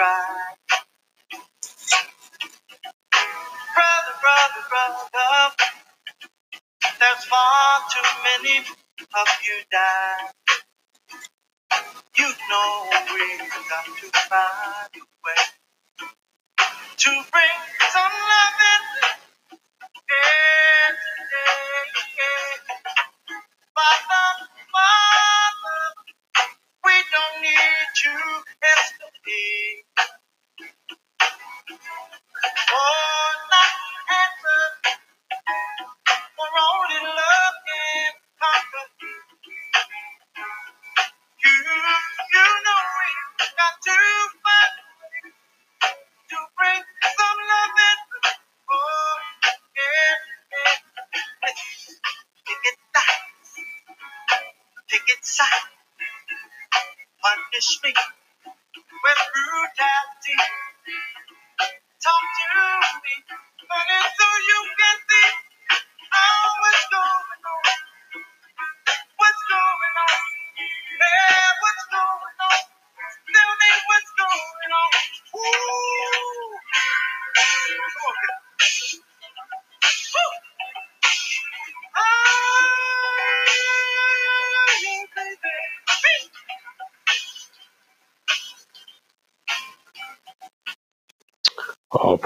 Brother, 0.00 0.56
brother, 4.22 4.64
brother, 4.70 5.54
there's 7.00 7.26
far 7.26 7.80
too 7.92 8.08
many 8.24 8.60
of 8.60 9.28
you 9.46 9.62
die. 9.72 10.32
You 12.18 12.28
know 12.50 12.90
we've 13.14 13.50
got 13.70 13.86
to 13.86 14.10
find 14.28 14.90
a 14.96 15.00
way 15.24 15.44
to 16.98 17.10
bring 17.32 17.58
some 17.92 18.12
love 18.30 18.54
here 18.60 19.19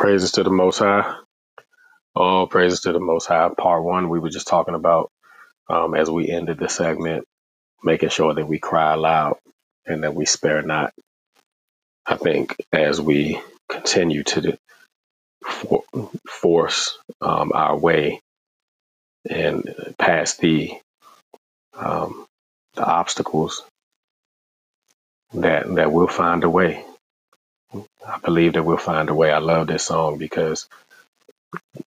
praises 0.05 0.33
to 0.33 0.43
the 0.43 0.51
Most 0.51 0.81
High. 0.81 1.17
All 2.15 2.47
praises 2.47 2.81
to 2.81 2.93
the 2.93 3.01
Most 3.01 3.25
High. 3.25 3.49
Part 3.57 3.83
one, 3.85 4.11
we 4.11 4.19
were 4.19 4.29
just 4.29 4.47
talking 4.47 4.75
about 4.75 5.11
um, 5.71 5.95
as 5.95 6.11
we 6.11 6.29
ended 6.29 6.59
the 6.59 6.69
segment, 6.69 7.25
making 7.83 8.11
sure 8.11 8.35
that 8.35 8.47
we 8.47 8.59
cry 8.59 8.93
aloud 8.93 9.39
and 9.87 10.03
that 10.03 10.15
we 10.15 10.27
spare 10.27 10.61
not. 10.61 10.93
I 12.05 12.17
think 12.17 12.55
as 12.71 13.01
we 13.01 13.41
continue 13.71 14.25
to 14.25 14.59
for, 15.43 15.85
force 16.29 16.99
um, 17.23 17.53
our 17.55 17.75
way 17.75 18.21
and 19.31 19.75
past 19.99 20.39
the 20.39 20.73
um, 21.79 22.27
the 22.75 22.85
obstacles, 22.85 23.63
that 25.33 25.75
that 25.77 25.93
we'll 25.93 26.09
find 26.09 26.45
a 26.45 26.51
way. 26.51 26.85
I 28.07 28.19
believe 28.25 28.55
that 28.55 28.65
we'll 28.65 28.79
find 28.79 29.11
a 29.11 29.15
way. 29.15 29.33
I 29.33 29.39
love 29.39 29.69
this 29.69 29.85
song 29.85 30.19
because 30.19 30.69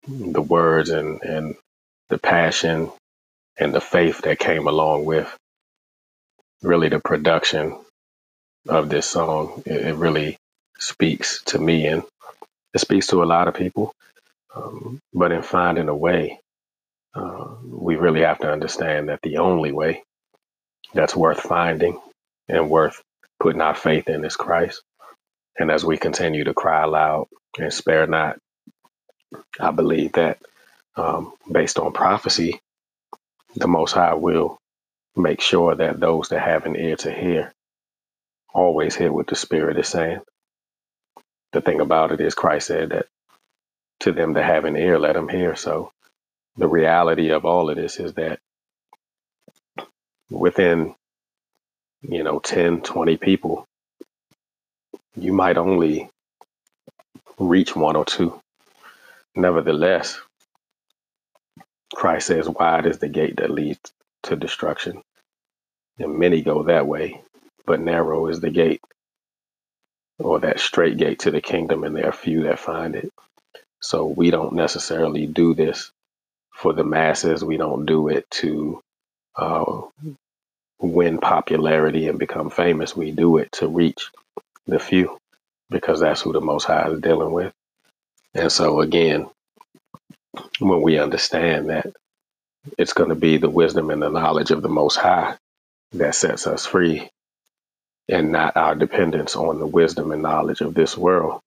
the 0.08 0.42
words 0.42 0.90
and 0.92 1.22
and 1.24 1.56
the 2.10 2.18
passion 2.20 2.92
and 3.60 3.74
the 3.74 3.82
faith 3.82 4.22
that 4.24 4.40
came 4.40 4.68
along 4.68 5.06
with 5.06 5.36
really 6.64 6.90
the 6.90 7.00
production 7.00 7.78
of 8.70 8.90
this 8.90 9.08
song. 9.08 9.64
It, 9.66 9.88
it 9.88 9.96
really 9.96 10.38
speaks 10.80 11.44
to 11.46 11.60
me 11.60 11.88
and 11.88 12.04
it 12.74 12.80
speaks 12.80 13.08
to 13.08 13.24
a 13.24 13.26
lot 13.26 13.48
of 13.48 13.56
people. 13.56 13.94
Um, 14.56 15.00
but 15.14 15.32
in 15.32 15.44
finding 15.44 15.90
a 15.90 15.96
way, 15.96 16.40
uh, 17.16 17.48
we 17.66 17.98
really 17.98 18.22
have 18.22 18.40
to 18.40 18.52
understand 18.52 19.10
that 19.10 19.22
the 19.24 19.38
only 19.38 19.72
way 19.74 20.04
that's 20.94 21.16
worth 21.16 21.42
finding 21.42 22.00
and 22.50 22.70
worth 22.70 23.02
putting 23.40 23.62
our 23.62 23.76
faith 23.76 24.10
in 24.10 24.26
is 24.26 24.36
Christ. 24.38 24.82
And 25.60 25.72
as 25.72 25.86
we 25.86 25.98
continue 25.98 26.46
to 26.46 26.54
cry 26.56 26.84
aloud 26.84 27.28
and 27.60 27.74
spare 27.74 28.08
not, 28.08 28.40
I 29.60 29.72
believe 29.72 30.14
that 30.14 30.40
um, 30.98 31.34
based 31.52 31.80
on 31.80 31.94
prophecy, 31.94 32.62
the 33.56 33.68
Most 33.68 33.94
High 33.94 34.16
will 34.16 34.60
make 35.18 35.42
sure 35.42 35.76
that 35.76 36.00
those 36.00 36.30
that 36.30 36.42
have 36.42 36.66
an 36.66 36.76
ear 36.78 36.98
to 36.98 37.12
hear 37.12 37.54
always 38.54 38.96
hear 38.96 39.12
what 39.14 39.28
the 39.28 39.36
Spirit 39.36 39.80
is 39.80 39.88
saying. 39.90 40.22
The 41.54 41.62
thing 41.62 41.82
about 41.82 42.12
it 42.14 42.22
is, 42.22 42.36
Christ 42.36 42.68
said 42.68 42.90
that 42.90 43.08
to 44.02 44.14
them 44.14 44.34
that 44.34 44.46
have 44.46 44.66
an 44.66 44.78
ear, 44.78 45.00
let 45.00 45.16
them 45.16 45.30
hear. 45.30 45.56
So 45.56 45.92
the 46.58 46.68
reality 46.68 47.32
of 47.32 47.46
all 47.46 47.70
of 47.70 47.78
this 47.78 48.00
is 48.00 48.14
that 48.16 48.40
within, 50.30 50.96
you 52.02 52.24
know, 52.24 52.40
10, 52.40 52.82
20 52.82 53.18
people, 53.18 53.68
you 55.18 55.34
might 55.34 55.58
only 55.58 56.10
reach 57.40 57.76
one 57.76 57.96
or 57.98 58.06
two. 58.06 58.40
Nevertheless, 59.36 60.20
Christ 61.96 62.28
says, 62.28 62.50
wide 62.50 62.86
is 62.88 63.00
the 63.00 63.10
gate 63.10 63.38
that 63.38 63.52
leads 63.52 63.80
to 64.24 64.36
destruction, 64.36 65.02
and 66.00 66.20
many 66.20 66.42
go 66.42 66.64
that 66.64 66.88
way, 66.88 67.22
but 67.66 67.82
narrow 67.82 68.28
is 68.28 68.42
the 68.42 68.52
gate 68.52 68.82
or 70.20 70.40
that 70.42 70.60
straight 70.60 70.98
gate 70.98 71.20
to 71.20 71.32
the 71.32 71.42
kingdom, 71.42 71.84
and 71.84 71.96
there 71.96 72.08
are 72.08 72.14
few 72.14 72.44
that 72.44 72.60
find 72.60 72.96
it. 72.96 73.12
So 73.82 74.06
we 74.08 74.32
don't 74.32 74.54
necessarily 74.54 75.28
do 75.28 75.54
this 75.56 75.92
for 76.54 76.74
the 76.74 76.84
masses. 76.86 77.44
We 77.44 77.58
don't 77.58 77.86
do 77.86 78.10
it 78.10 78.30
to 78.32 78.82
uh, 79.38 79.82
win 80.80 81.20
popularity 81.20 82.08
and 82.08 82.20
become 82.20 82.50
famous. 82.50 82.96
We 82.96 83.12
do 83.12 83.38
it 83.38 83.52
to 83.54 83.68
reach 83.68 84.12
the 84.68 84.80
few 84.80 85.18
because 85.72 86.02
that's 86.02 86.22
who 86.22 86.34
the 86.34 86.42
Most 86.42 86.66
High 86.66 86.90
is 86.92 87.02
dealing 87.02 87.34
with. 87.34 87.54
And 88.36 88.52
so, 88.52 88.82
again, 88.82 89.28
when 90.60 90.82
we 90.82 91.00
understand 91.00 91.70
that 91.70 91.88
it's 92.78 92.94
going 92.94 93.10
to 93.10 93.16
be 93.16 93.38
the 93.38 93.50
wisdom 93.50 93.92
and 93.92 94.02
the 94.02 94.10
knowledge 94.10 94.52
of 94.52 94.62
the 94.64 94.70
Most 94.70 94.98
High 94.98 95.38
that 95.94 96.16
sets 96.16 96.48
us 96.48 96.66
free 96.66 97.10
and 98.10 98.32
not 98.32 98.58
our 98.58 98.76
dependence 98.76 99.36
on 99.36 99.60
the 99.60 99.68
wisdom 99.68 100.12
and 100.12 100.24
knowledge 100.24 100.62
of 100.62 100.76
this 100.76 100.98
world, 100.98 101.42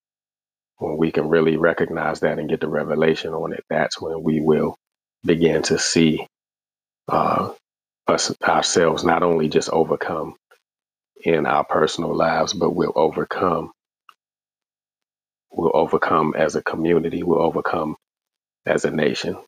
when 0.78 0.97
we 0.98 1.12
can 1.12 1.28
really 1.28 1.56
recognize 1.56 2.20
that 2.20 2.38
and 2.38 2.48
get 2.50 2.60
the 2.60 2.69
revelation 2.69 3.34
on 3.34 3.52
it, 3.52 3.64
that's 3.70 4.00
when 4.00 4.22
we 4.22 4.41
will 4.41 4.76
begin 5.25 5.62
to 5.64 5.78
see 5.78 6.26
uh, 7.08 7.52
us 8.08 8.34
ourselves 8.42 9.04
not 9.04 9.22
only 9.22 9.48
just 9.48 9.70
overcome 9.70 10.37
in 11.25 11.47
our 11.47 11.64
personal 11.64 12.14
lives, 12.16 12.53
but 12.54 12.70
we'll 12.72 12.92
overcome. 12.97 13.72
We'll 15.53 15.72
overcome 15.76 16.34
as 16.36 16.56
a 16.56 16.62
community. 16.62 17.22
We'll 17.22 17.42
overcome 17.42 17.97
as 18.66 18.84
a 18.84 18.91
nation 18.91 19.38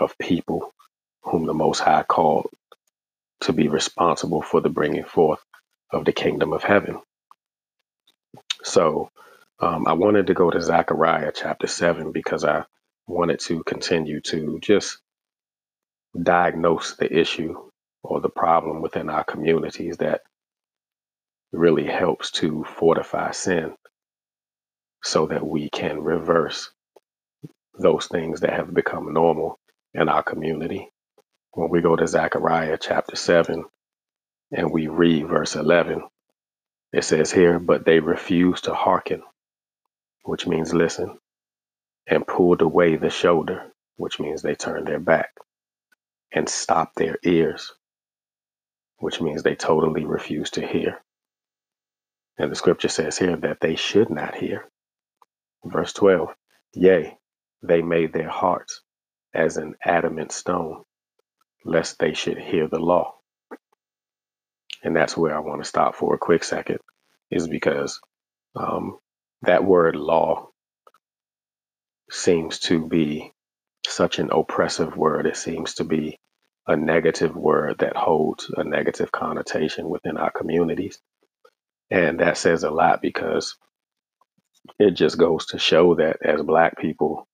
of 0.00 0.16
people 0.18 0.72
whom 1.24 1.46
the 1.46 1.54
Most 1.54 1.80
High 1.80 2.04
called 2.04 2.48
to 3.42 3.52
be 3.54 3.68
responsible 3.68 4.42
for 4.42 4.60
the 4.60 4.70
bringing 4.70 5.04
forth 5.04 5.40
of 5.92 6.04
the 6.04 6.12
kingdom 6.12 6.52
of 6.52 6.64
heaven. 6.64 7.00
So 8.64 9.10
um, 9.60 9.86
I 9.88 9.94
wanted 9.94 10.28
to 10.28 10.34
go 10.34 10.50
to 10.50 10.60
Zechariah 10.60 11.32
chapter 11.34 11.66
7 11.68 12.12
because 12.12 12.44
I 12.44 12.64
wanted 13.08 13.40
to 13.40 13.64
continue 13.64 14.20
to 14.22 14.58
just 14.60 14.98
diagnose 16.20 16.96
the 16.96 17.12
issue 17.12 17.56
or 18.04 18.20
the 18.20 18.30
problem 18.30 18.82
within 18.82 19.10
our 19.10 19.24
communities 19.24 19.98
that 19.98 20.22
really 21.52 21.86
helps 21.86 22.30
to 22.30 22.64
fortify 22.64 23.30
sin 23.32 23.74
so 25.04 25.26
that 25.26 25.46
we 25.46 25.70
can 25.70 26.00
reverse 26.00 26.70
those 27.78 28.06
things 28.08 28.40
that 28.40 28.52
have 28.52 28.74
become 28.74 29.12
normal 29.12 29.58
in 29.94 30.08
our 30.08 30.22
community. 30.22 30.90
When 31.52 31.70
we 31.70 31.80
go 31.80 31.96
to 31.96 32.06
Zechariah 32.06 32.78
chapter 32.80 33.16
7 33.16 33.64
and 34.52 34.72
we 34.72 34.88
read 34.88 35.28
verse 35.28 35.56
11, 35.56 36.02
it 36.92 37.04
says 37.04 37.32
here, 37.32 37.58
But 37.58 37.84
they 37.84 38.00
refused 38.00 38.64
to 38.64 38.74
hearken, 38.74 39.22
which 40.24 40.46
means 40.46 40.74
listen, 40.74 41.18
and 42.06 42.26
pulled 42.26 42.62
away 42.62 42.96
the 42.96 43.10
shoulder, 43.10 43.72
which 43.96 44.20
means 44.20 44.42
they 44.42 44.54
turned 44.54 44.86
their 44.88 45.00
back, 45.00 45.30
and 46.32 46.48
stopped 46.48 46.96
their 46.96 47.18
ears, 47.24 47.72
which 48.98 49.20
means 49.20 49.42
they 49.42 49.54
totally 49.54 50.04
refused 50.04 50.54
to 50.54 50.66
hear. 50.66 51.00
And 52.38 52.50
the 52.52 52.56
scripture 52.56 52.88
says 52.88 53.18
here 53.18 53.36
that 53.36 53.60
they 53.60 53.76
should 53.76 54.10
not 54.10 54.36
hear. 54.36 54.68
Verse 55.64 55.92
12 55.94 56.30
Yea, 56.74 57.16
they 57.62 57.82
made 57.82 58.12
their 58.12 58.28
hearts 58.30 58.82
as 59.34 59.56
an 59.56 59.74
adamant 59.84 60.32
stone, 60.32 60.84
lest 61.64 61.98
they 61.98 62.14
should 62.14 62.38
hear 62.38 62.68
the 62.68 62.78
law. 62.80 63.14
And 64.84 64.96
that's 64.96 65.16
where 65.16 65.36
I 65.36 65.40
want 65.40 65.62
to 65.62 65.68
stop 65.68 65.96
for 65.96 66.14
a 66.14 66.18
quick 66.18 66.44
second, 66.44 66.78
is 67.30 67.48
because 67.48 68.00
um, 68.56 68.98
that 69.42 69.64
word 69.64 69.96
law 69.96 70.48
seems 72.10 72.58
to 72.60 72.86
be 72.86 73.32
such 73.86 74.18
an 74.18 74.30
oppressive 74.32 74.96
word. 74.96 75.26
It 75.26 75.36
seems 75.36 75.74
to 75.74 75.84
be 75.84 76.18
a 76.66 76.76
negative 76.76 77.36
word 77.36 77.78
that 77.80 77.96
holds 77.96 78.50
a 78.56 78.64
negative 78.64 79.12
connotation 79.12 79.88
within 79.88 80.16
our 80.18 80.30
communities. 80.32 80.98
And 81.90 82.20
that 82.20 82.38
says 82.38 82.64
a 82.64 82.70
lot 82.70 83.02
because 83.02 83.56
it 84.78 84.92
just 84.92 85.18
goes 85.18 85.46
to 85.46 85.58
show 85.58 85.96
that 85.96 86.18
as 86.24 86.42
Black 86.42 86.78
people, 86.78 87.28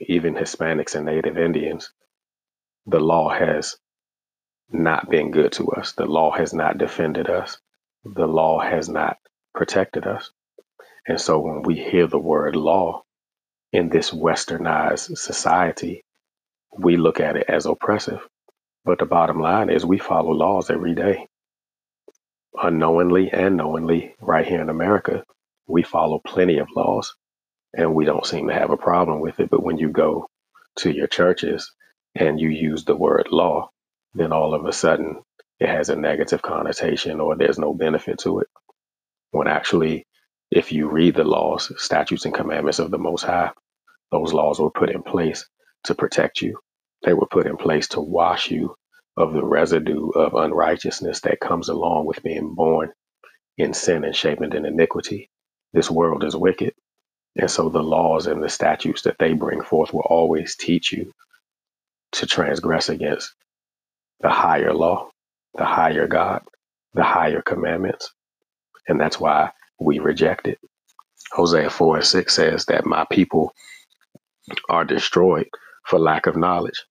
even 0.00 0.34
Hispanics 0.34 0.94
and 0.96 1.06
Native 1.06 1.38
Indians, 1.38 1.92
the 2.86 3.00
law 3.00 3.30
has 3.30 3.76
not 4.70 5.10
been 5.10 5.30
good 5.30 5.52
to 5.52 5.68
us. 5.72 5.92
The 5.92 6.06
law 6.06 6.32
has 6.32 6.54
not 6.54 6.78
defended 6.78 7.30
us. 7.30 7.58
The 8.04 8.26
law 8.26 8.60
has 8.60 8.88
not 8.88 9.18
protected 9.54 10.06
us. 10.06 10.30
And 11.08 11.20
so 11.20 11.40
when 11.40 11.62
we 11.62 11.76
hear 11.76 12.06
the 12.06 12.18
word 12.18 12.56
law 12.56 13.04
in 13.72 13.90
this 13.90 14.10
westernized 14.10 15.16
society, 15.18 16.04
we 16.78 16.96
look 16.96 17.20
at 17.20 17.36
it 17.36 17.46
as 17.48 17.66
oppressive. 17.66 18.20
But 18.84 18.98
the 19.00 19.06
bottom 19.06 19.40
line 19.40 19.70
is 19.70 19.86
we 19.86 19.98
follow 19.98 20.32
laws 20.32 20.70
every 20.70 20.94
day, 20.94 21.28
unknowingly 22.62 23.30
and 23.32 23.56
knowingly, 23.56 24.14
right 24.20 24.46
here 24.46 24.62
in 24.62 24.70
America. 24.70 25.24
We 25.68 25.82
follow 25.84 26.20
plenty 26.26 26.58
of 26.58 26.68
laws 26.76 27.14
and 27.74 27.94
we 27.94 28.04
don't 28.04 28.26
seem 28.26 28.48
to 28.48 28.54
have 28.54 28.70
a 28.70 28.76
problem 28.76 29.20
with 29.20 29.40
it. 29.40 29.50
But 29.50 29.62
when 29.62 29.78
you 29.78 29.90
go 29.90 30.28
to 30.78 30.92
your 30.92 31.06
churches 31.08 31.72
and 32.14 32.40
you 32.40 32.48
use 32.50 32.84
the 32.84 32.96
word 32.96 33.28
law, 33.30 33.70
then 34.14 34.32
all 34.32 34.54
of 34.54 34.66
a 34.66 34.72
sudden 34.72 35.22
it 35.60 35.68
has 35.68 35.88
a 35.90 35.96
negative 35.96 36.42
connotation 36.42 37.20
or 37.20 37.36
there's 37.36 37.58
no 37.58 37.74
benefit 37.74 38.18
to 38.20 38.40
it. 38.40 38.48
When 39.32 39.48
actually, 39.48 40.06
if 40.50 40.72
you 40.72 40.88
read 40.90 41.16
the 41.16 41.24
laws, 41.24 41.72
statutes, 41.82 42.24
and 42.24 42.34
commandments 42.34 42.78
of 42.80 42.90
the 42.90 42.98
Most 42.98 43.24
High, 43.24 43.50
those 44.12 44.32
laws 44.34 44.60
were 44.60 44.70
put 44.70 44.90
in 44.90 45.02
place 45.02 45.46
to 45.84 45.94
protect 45.94 46.42
you. 46.42 46.58
They 47.04 47.14
were 47.14 47.26
put 47.28 47.46
in 47.46 47.56
place 47.58 47.88
to 47.90 48.00
wash 48.02 48.50
you 48.50 48.74
of 49.18 49.34
the 49.34 49.44
residue 49.44 50.10
of 50.10 50.34
unrighteousness 50.34 51.22
that 51.22 51.40
comes 51.40 51.68
along 51.70 52.06
with 52.06 52.24
being 52.24 52.54
born 52.54 52.92
in 53.58 53.74
sin 53.74 54.04
and 54.04 54.16
shaped 54.16 54.42
in 54.42 54.66
iniquity. 54.66 55.30
This 55.72 55.90
world 55.90 56.24
is 56.24 56.36
wicked. 56.36 56.74
And 57.36 57.50
so 57.50 57.68
the 57.68 57.82
laws 57.82 58.26
and 58.26 58.42
the 58.42 58.48
statutes 58.50 59.02
that 59.02 59.18
they 59.18 59.34
bring 59.34 59.62
forth 59.62 59.94
will 59.94 60.06
always 60.08 60.56
teach 60.56 60.92
you 60.92 61.12
to 62.12 62.26
transgress 62.26 62.88
against 62.88 63.34
the 64.20 64.30
higher 64.30 64.74
law, 64.74 65.10
the 65.56 65.64
higher 65.66 66.06
God, 66.08 66.42
the 66.94 67.04
higher 67.04 67.42
commandments. 67.42 68.12
And 68.88 69.00
that's 69.00 69.20
why 69.20 69.52
we 69.80 70.00
reject 70.00 70.48
it. 70.48 70.58
Hosea 71.32 71.70
4 71.70 71.96
and 71.98 72.06
6 72.06 72.34
says 72.34 72.66
that 72.66 72.86
my 72.86 73.06
people 73.10 73.54
are 74.68 74.84
destroyed 74.84 75.48
for 75.86 75.98
lack 75.98 76.26
of 76.26 76.36
knowledge. 76.36 76.84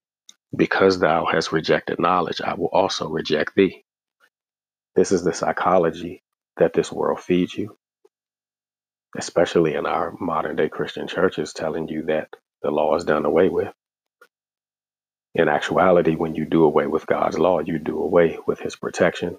Because 0.55 0.99
thou 0.99 1.25
hast 1.25 1.51
rejected 1.51 1.99
knowledge, 1.99 2.41
I 2.41 2.55
will 2.55 2.69
also 2.71 3.09
reject 3.09 3.55
thee. 3.55 3.83
This 4.95 5.11
is 5.11 5.23
the 5.23 5.33
psychology 5.33 6.23
that 6.57 6.73
this 6.73 6.91
world 6.91 7.21
feeds 7.21 7.55
you, 7.55 7.77
especially 9.17 9.75
in 9.75 9.85
our 9.85 10.15
modern 10.19 10.55
day 10.57 10.69
Christian 10.69 11.07
churches, 11.07 11.53
telling 11.53 11.87
you 11.89 12.03
that 12.05 12.29
the 12.63 12.71
law 12.71 12.95
is 12.95 13.05
done 13.05 13.25
away 13.25 13.49
with. 13.49 13.73
In 15.35 15.49
actuality, 15.49 16.15
when 16.15 16.35
you 16.35 16.45
do 16.45 16.63
away 16.65 16.87
with 16.87 17.07
God's 17.07 17.39
law, 17.39 17.59
you 17.59 17.79
do 17.79 17.99
away 18.01 18.37
with 18.47 18.59
his 18.59 18.75
protection. 18.75 19.37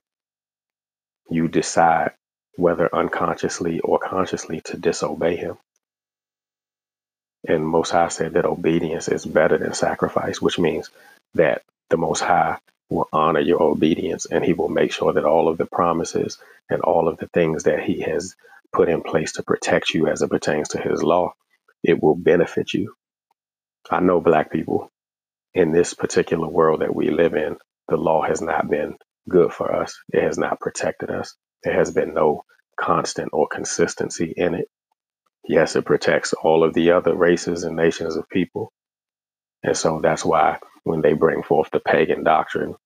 You 1.31 1.49
decide 1.49 2.13
whether 2.57 2.95
unconsciously 2.95 3.81
or 3.81 3.99
consciously 3.99 4.63
to 4.67 4.77
disobey 4.79 5.37
him. 5.37 5.59
And 7.47 7.67
Most 7.67 7.91
High 7.91 8.09
said 8.09 8.35
that 8.35 8.45
obedience 8.45 9.09
is 9.09 9.25
better 9.25 9.59
than 9.59 9.75
sacrifice, 9.75 10.41
which 10.41 10.59
means 10.59 10.91
that 11.35 11.63
the 11.91 11.97
Most 11.97 12.21
High 12.21 12.59
will 12.91 13.09
honor 13.13 13.41
your 13.41 13.63
obedience 13.63 14.27
and 14.27 14.45
he 14.45 14.53
will 14.53 14.69
make 14.69 14.93
sure 14.93 15.13
that 15.13 15.25
all 15.25 15.49
of 15.49 15.59
the 15.59 15.67
promises 15.67 16.39
and 16.71 16.81
all 16.83 17.09
of 17.09 17.19
the 17.19 17.29
things 17.29 17.65
that 17.65 17.83
he 17.83 18.01
has 18.03 18.35
put 18.73 18.89
in 18.89 19.03
place 19.03 19.33
to 19.33 19.43
protect 19.43 19.91
you 19.95 20.07
as 20.09 20.23
it 20.23 20.31
pertains 20.31 20.69
to 20.71 20.81
his 20.81 21.03
law, 21.03 21.33
it 21.83 22.03
will 22.03 22.15
benefit 22.17 22.73
you. 22.75 22.95
I 23.91 24.01
know 24.01 24.21
black 24.21 24.53
people 24.53 24.91
in 25.55 25.73
this 25.73 25.95
particular 25.95 26.49
world 26.49 26.83
that 26.83 26.97
we 26.97 27.11
live 27.11 27.35
in, 27.35 27.59
the 27.89 27.99
law 27.99 28.23
has 28.23 28.43
not 28.43 28.71
been 28.71 28.97
good 29.29 29.53
for 29.53 29.75
us. 29.75 29.99
It 30.13 30.23
has 30.25 30.39
not 30.39 30.61
protected 30.61 31.11
us. 31.11 31.37
There 31.65 31.75
has 31.75 31.93
been 31.93 32.15
no 32.15 32.45
constant 32.81 33.31
or 33.35 33.49
consistency 33.49 34.35
in 34.37 34.55
it. 34.57 34.69
Yes, 35.49 35.77
it 35.77 35.87
protects 35.87 36.35
all 36.35 36.65
of 36.65 36.75
the 36.75 36.93
other 36.93 37.17
races 37.17 37.65
and 37.65 37.77
nations 37.77 38.17
of 38.17 38.29
people. 38.31 38.73
And 39.65 39.77
so 39.77 40.01
that's 40.03 40.25
why 40.25 40.59
when 40.85 41.03
they 41.03 41.15
bring 41.15 41.43
forth 41.43 41.71
the 41.73 41.81
pagan 41.81 42.25
doctrine 42.25 42.77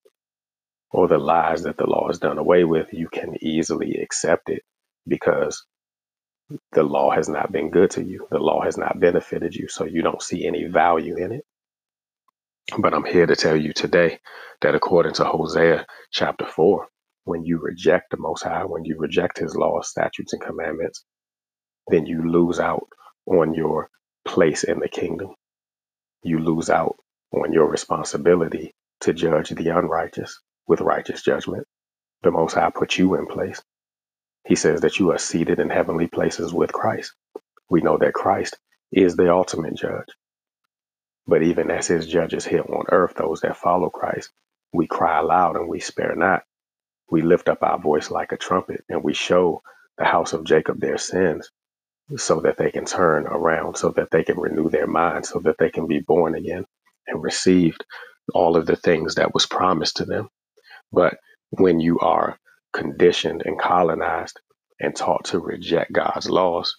or 0.92 1.08
the 1.08 1.18
lies 1.18 1.64
that 1.64 1.78
the 1.78 1.86
law 1.86 2.08
is 2.10 2.18
done 2.20 2.38
away 2.38 2.64
with, 2.64 2.88
you 2.92 3.08
can 3.08 3.36
easily 3.42 3.96
accept 4.02 4.50
it 4.50 4.62
because 5.08 5.64
the 6.72 6.82
law 6.82 7.10
has 7.10 7.28
not 7.28 7.52
been 7.52 7.70
good 7.70 7.90
to 7.92 8.04
you. 8.04 8.26
The 8.30 8.38
law 8.38 8.62
has 8.64 8.78
not 8.78 9.00
benefited 9.00 9.54
you. 9.54 9.68
So 9.68 9.84
you 9.84 10.02
don't 10.02 10.22
see 10.22 10.46
any 10.46 10.66
value 10.66 11.16
in 11.16 11.32
it. 11.32 11.44
But 12.78 12.94
I'm 12.94 13.04
here 13.04 13.26
to 13.26 13.36
tell 13.36 13.56
you 13.56 13.72
today 13.72 14.20
that 14.62 14.74
according 14.74 15.14
to 15.14 15.24
Hosea 15.24 15.86
chapter 16.12 16.46
4, 16.46 16.88
when 17.24 17.44
you 17.44 17.58
reject 17.60 18.10
the 18.10 18.18
Most 18.18 18.44
High, 18.44 18.64
when 18.64 18.84
you 18.84 18.96
reject 18.98 19.38
His 19.38 19.56
laws, 19.56 19.90
statutes, 19.90 20.32
and 20.32 20.42
commandments, 20.42 21.04
then 21.88 22.06
you 22.06 22.30
lose 22.30 22.60
out 22.60 22.88
on 23.26 23.54
your 23.54 23.90
place 24.26 24.64
in 24.64 24.80
the 24.80 24.88
kingdom. 24.88 25.34
You 26.24 26.40
lose 26.40 26.70
out 26.70 26.96
on 27.32 27.52
your 27.52 27.68
responsibility 27.68 28.74
to 29.02 29.14
judge 29.14 29.50
the 29.50 29.70
unrighteous 29.70 30.40
with 30.68 30.82
righteous 30.82 31.22
judgment. 31.22 31.66
The 32.22 32.32
Most 32.32 32.54
High 32.54 32.70
put 32.70 32.98
you 32.98 33.16
in 33.16 33.26
place. 33.26 33.62
He 34.46 34.56
says 34.56 34.82
that 34.82 34.98
you 34.98 35.12
are 35.12 35.18
seated 35.18 35.60
in 35.60 35.70
heavenly 35.70 36.08
places 36.08 36.54
with 36.54 36.72
Christ. 36.72 37.14
We 37.70 37.82
know 37.82 37.98
that 37.98 38.14
Christ 38.14 38.58
is 38.92 39.16
the 39.16 39.32
ultimate 39.32 39.76
judge. 39.76 40.08
But 41.26 41.42
even 41.42 41.70
as 41.70 41.88
his 41.88 42.06
judges 42.06 42.46
here 42.46 42.62
on 42.62 42.86
earth, 42.90 43.14
those 43.16 43.42
that 43.42 43.56
follow 43.58 43.90
Christ, 43.90 44.30
we 44.72 44.86
cry 44.88 45.20
aloud 45.20 45.56
and 45.56 45.68
we 45.68 45.80
spare 45.80 46.16
not. 46.16 46.42
We 47.10 47.22
lift 47.22 47.48
up 47.48 47.60
our 47.62 47.78
voice 47.80 48.10
like 48.10 48.32
a 48.32 48.38
trumpet 48.38 48.84
and 48.88 49.04
we 49.04 49.14
show 49.14 49.62
the 49.98 50.04
house 50.06 50.32
of 50.34 50.44
Jacob 50.44 50.80
their 50.80 50.98
sins 50.98 51.50
so 52.16 52.40
that 52.42 52.58
they 52.58 52.70
can 52.70 52.86
turn 52.86 53.26
around, 53.26 53.76
so 53.76 53.90
that 53.90 54.10
they 54.12 54.24
can 54.24 54.38
renew 54.38 54.70
their 54.70 54.86
minds, 54.88 55.30
so 55.30 55.40
that 55.40 55.56
they 55.58 55.70
can 55.70 55.86
be 55.86 56.00
born 56.00 56.34
again 56.36 56.64
and 57.08 57.22
received 57.22 57.84
all 58.34 58.56
of 58.56 58.66
the 58.66 58.76
things 58.76 59.16
that 59.16 59.34
was 59.34 59.46
promised 59.46 59.98
to 59.98 60.04
them. 60.06 60.28
But 60.92 61.16
when 61.50 61.80
you 61.80 61.98
are 62.00 62.38
conditioned 62.72 63.42
and 63.46 63.58
colonized 63.58 64.40
and 64.80 64.96
taught 64.96 65.26
to 65.26 65.38
reject 65.40 65.92
God's 65.92 66.30
laws, 66.30 66.76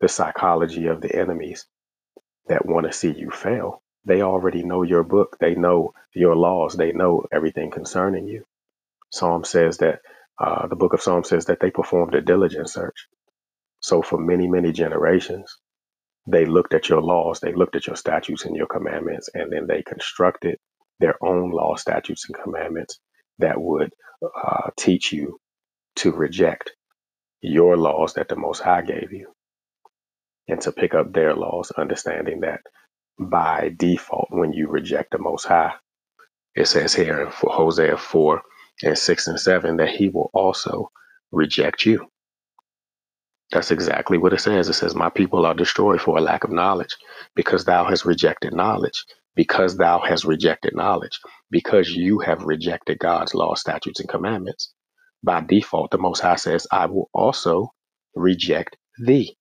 the 0.00 0.08
psychology 0.08 0.86
of 0.88 1.00
the 1.02 1.14
enemies 1.14 1.66
that 2.48 2.66
want 2.66 2.86
to 2.86 2.92
see 2.94 3.12
you 3.12 3.30
fail, 3.30 3.82
they 4.06 4.22
already 4.22 4.64
know 4.64 4.82
your 4.82 5.04
book. 5.04 5.36
They 5.40 5.54
know 5.56 5.94
your 6.14 6.36
laws. 6.36 6.74
They 6.76 6.92
know 6.92 7.26
everything 7.32 7.70
concerning 7.70 8.28
you. 8.28 8.44
Psalm 9.12 9.44
says 9.44 9.78
that 9.78 10.00
uh, 10.38 10.68
the 10.68 10.76
book 10.76 10.94
of 10.94 11.02
Psalms 11.02 11.28
says 11.30 11.46
that 11.46 11.60
they 11.60 11.70
performed 11.72 12.14
a 12.14 12.22
diligent 12.22 12.70
search. 12.70 13.08
So 13.84 14.00
for 14.00 14.18
many, 14.18 14.48
many 14.48 14.72
generations, 14.72 15.58
they 16.26 16.46
looked 16.46 16.72
at 16.72 16.88
your 16.88 17.02
laws, 17.02 17.40
they 17.40 17.52
looked 17.52 17.76
at 17.76 17.86
your 17.86 17.96
statutes 17.96 18.46
and 18.46 18.56
your 18.56 18.66
commandments, 18.66 19.28
and 19.34 19.52
then 19.52 19.66
they 19.66 19.82
constructed 19.82 20.56
their 21.00 21.22
own 21.22 21.50
law, 21.50 21.76
statutes, 21.76 22.24
and 22.26 22.42
commandments 22.42 22.98
that 23.40 23.60
would 23.60 23.92
uh, 24.22 24.70
teach 24.78 25.12
you 25.12 25.38
to 25.96 26.12
reject 26.12 26.72
your 27.42 27.76
laws 27.76 28.14
that 28.14 28.28
the 28.30 28.36
Most 28.36 28.60
High 28.60 28.80
gave 28.80 29.12
you 29.12 29.30
and 30.48 30.62
to 30.62 30.72
pick 30.72 30.94
up 30.94 31.12
their 31.12 31.34
laws, 31.34 31.70
understanding 31.72 32.40
that 32.40 32.60
by 33.18 33.74
default, 33.76 34.28
when 34.30 34.54
you 34.54 34.68
reject 34.68 35.10
the 35.10 35.18
Most 35.18 35.44
High, 35.44 35.74
it 36.54 36.68
says 36.68 36.94
here 36.94 37.20
in 37.20 37.28
Hosea 37.30 37.98
4 37.98 38.42
and 38.84 38.96
6 38.96 39.26
and 39.26 39.38
7 39.38 39.76
that 39.76 39.90
he 39.90 40.08
will 40.08 40.30
also 40.32 40.90
reject 41.30 41.84
you. 41.84 42.08
That's 43.54 43.72
exactly 43.72 44.18
what 44.18 44.34
it 44.34 44.42
says. 44.42 44.68
It 44.70 44.74
says, 44.74 44.96
My 44.96 45.10
people 45.10 45.46
are 45.46 45.54
destroyed 45.54 46.02
for 46.02 46.18
a 46.18 46.22
lack 46.22 46.44
of 46.44 46.52
knowledge, 46.52 46.96
because 47.36 47.64
thou 47.66 47.86
hast 47.86 48.06
rejected 48.06 48.54
knowledge, 48.54 49.06
because 49.36 49.78
thou 49.78 50.00
hast 50.00 50.26
rejected 50.26 50.76
knowledge, 50.76 51.20
because 51.50 51.90
you 51.90 52.20
have 52.20 52.44
rejected 52.44 53.00
God's 53.00 53.34
law, 53.34 53.56
statutes, 53.56 54.00
and 54.00 54.10
commandments. 54.10 54.74
By 55.24 55.42
default, 55.42 55.92
the 55.92 55.98
Most 55.98 56.20
High 56.20 56.36
says, 56.36 56.68
I 56.72 56.88
will 56.88 57.10
also 57.14 57.70
reject 58.16 58.76
thee, 59.00 59.38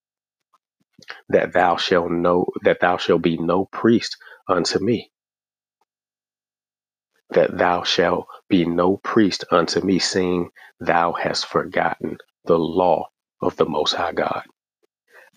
that 1.29 1.53
thou 1.53 1.77
shalt 1.77 2.12
know 2.12 2.48
that 2.63 2.82
thou 2.82 2.98
shalt 2.98 3.24
be 3.24 3.38
no 3.38 3.65
priest 3.65 4.17
unto 4.50 4.79
me, 4.79 5.12
that 7.32 7.58
thou 7.58 7.84
shalt 7.84 8.27
be 8.50 8.65
no 8.65 8.98
priest 8.98 9.46
unto 9.51 9.82
me, 9.82 10.00
seeing 10.00 10.50
thou 10.79 11.13
hast 11.13 11.48
forgotten 11.48 12.17
the 12.46 12.60
law 12.60 13.08
of 13.44 13.56
the 13.58 13.66
Most 13.66 13.94
High 13.94 14.14
God. 14.14 14.44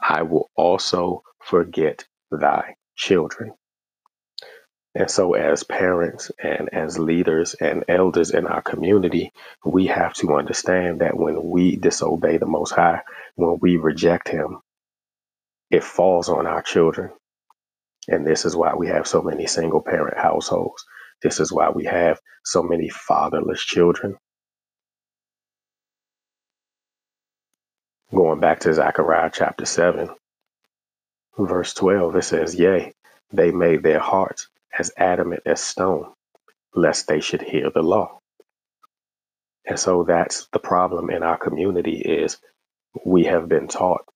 I 0.00 0.22
will 0.22 0.50
also 0.56 1.22
forget 1.42 2.04
thy 2.30 2.76
children. 2.96 3.54
And 4.94 5.10
so, 5.10 5.34
as 5.34 5.64
parents 5.64 6.32
and 6.42 6.70
as 6.72 6.98
leaders 6.98 7.54
and 7.54 7.84
elders 7.88 8.30
in 8.32 8.46
our 8.46 8.62
community, 8.62 9.32
we 9.64 9.86
have 9.88 10.14
to 10.14 10.34
understand 10.36 11.00
that 11.00 11.16
when 11.16 11.42
we 11.44 11.76
disobey 11.76 12.38
the 12.38 12.46
Most 12.46 12.72
High, 12.72 13.02
when 13.36 13.58
we 13.60 13.76
reject 13.76 14.28
Him, 14.28 14.60
it 15.70 15.84
falls 15.84 16.28
on 16.28 16.46
our 16.46 16.62
children. 16.62 17.10
And 18.08 18.26
this 18.26 18.44
is 18.44 18.56
why 18.56 18.74
we 18.74 18.88
have 18.88 19.06
so 19.06 19.22
many 19.22 19.46
single 19.46 19.82
parent 19.82 20.18
households. 20.18 20.84
This 21.22 21.40
is 21.40 21.52
why 21.52 21.70
we 21.70 21.86
have 21.86 22.20
so 22.44 22.62
many 22.62 22.88
fatherless 22.90 23.64
children. 23.64 24.16
Going 28.14 28.40
back 28.40 28.60
to 28.60 28.72
Zechariah 28.74 29.30
chapter 29.34 29.66
7, 29.66 30.08
verse 31.38 31.74
12, 31.74 32.16
it 32.16 32.22
says, 32.22 32.54
Yea, 32.54 32.94
they 33.32 33.52
made 33.52 33.82
their 33.82 34.00
hearts 34.00 34.48
as 34.78 34.92
adamant 34.98 35.42
as 35.46 35.60
stone, 35.60 36.12
lest 36.74 37.08
they 37.08 37.20
should 37.20 37.42
hear 37.42 37.70
the 37.70 37.82
law. 37.82 38.20
And 39.66 39.78
so 39.78 40.04
that's 40.04 40.48
the 40.52 40.58
problem 40.60 41.10
in 41.10 41.22
our 41.22 41.38
community 41.38 41.98
is 41.98 42.38
we 43.06 43.24
have 43.24 43.48
been 43.48 43.68
taught 43.68 44.06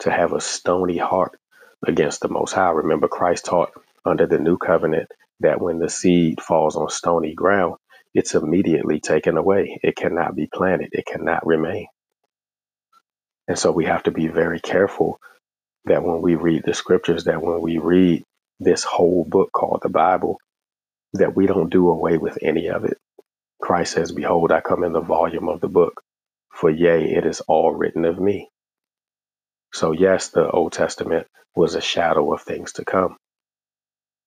to 0.00 0.10
have 0.10 0.32
a 0.32 0.40
stony 0.40 0.98
heart 0.98 1.38
against 1.86 2.20
the 2.22 2.28
most 2.28 2.52
high. 2.54 2.70
Remember 2.70 3.08
Christ 3.08 3.46
taught 3.46 3.72
under 4.04 4.26
the 4.26 4.38
new 4.38 4.58
covenant 4.58 5.10
that 5.40 5.60
when 5.60 5.78
the 5.80 5.90
seed 5.90 6.40
falls 6.42 6.76
on 6.76 6.90
stony 6.90 7.34
ground, 7.34 7.76
it's 8.14 8.34
immediately 8.34 9.00
taken 9.00 9.36
away. 9.36 9.80
It 9.82 9.96
cannot 9.96 10.36
be 10.36 10.48
planted. 10.52 10.90
It 10.92 11.06
cannot 11.06 11.46
remain. 11.46 11.86
And 13.48 13.58
so 13.58 13.72
we 13.72 13.86
have 13.86 14.04
to 14.04 14.10
be 14.12 14.28
very 14.28 14.60
careful 14.60 15.20
that 15.86 16.04
when 16.04 16.22
we 16.22 16.36
read 16.36 16.64
the 16.64 16.74
scriptures, 16.74 17.24
that 17.24 17.42
when 17.42 17.62
we 17.62 17.78
read 17.78 18.24
this 18.60 18.84
whole 18.84 19.24
book 19.24 19.50
called 19.52 19.80
the 19.82 19.90
Bible, 19.90 20.38
that 21.14 21.36
we 21.36 21.46
don't 21.46 21.70
do 21.70 21.90
away 21.90 22.18
with 22.18 22.38
any 22.42 22.68
of 22.68 22.84
it. 22.84 22.98
Christ 23.62 23.94
says, 23.94 24.12
Behold, 24.12 24.52
I 24.52 24.60
come 24.60 24.84
in 24.84 24.92
the 24.92 25.00
volume 25.00 25.48
of 25.48 25.60
the 25.60 25.68
book, 25.68 26.02
for 26.52 26.70
yea, 26.70 27.04
it 27.14 27.26
is 27.26 27.40
all 27.42 27.74
written 27.74 28.04
of 28.04 28.20
me. 28.20 28.50
So, 29.74 29.92
yes, 29.92 30.30
the 30.30 30.50
Old 30.50 30.72
Testament 30.72 31.26
was 31.56 31.74
a 31.74 31.80
shadow 31.82 32.32
of 32.34 32.42
things 32.42 32.74
to 32.74 32.84
come. 32.86 33.16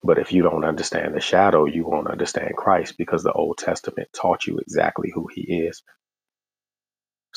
But 0.03 0.19
if 0.19 0.33
you 0.33 0.43
don't 0.43 0.65
understand 0.65 1.15
the 1.15 1.21
shadow, 1.21 1.65
you 1.65 1.85
won't 1.85 2.09
understand 2.09 2.55
Christ 2.57 2.95
because 2.97 3.23
the 3.23 3.33
Old 3.33 3.59
Testament 3.59 4.09
taught 4.13 4.47
you 4.47 4.59
exactly 4.59 5.11
who 5.13 5.27
he 5.33 5.41
is. 5.67 5.83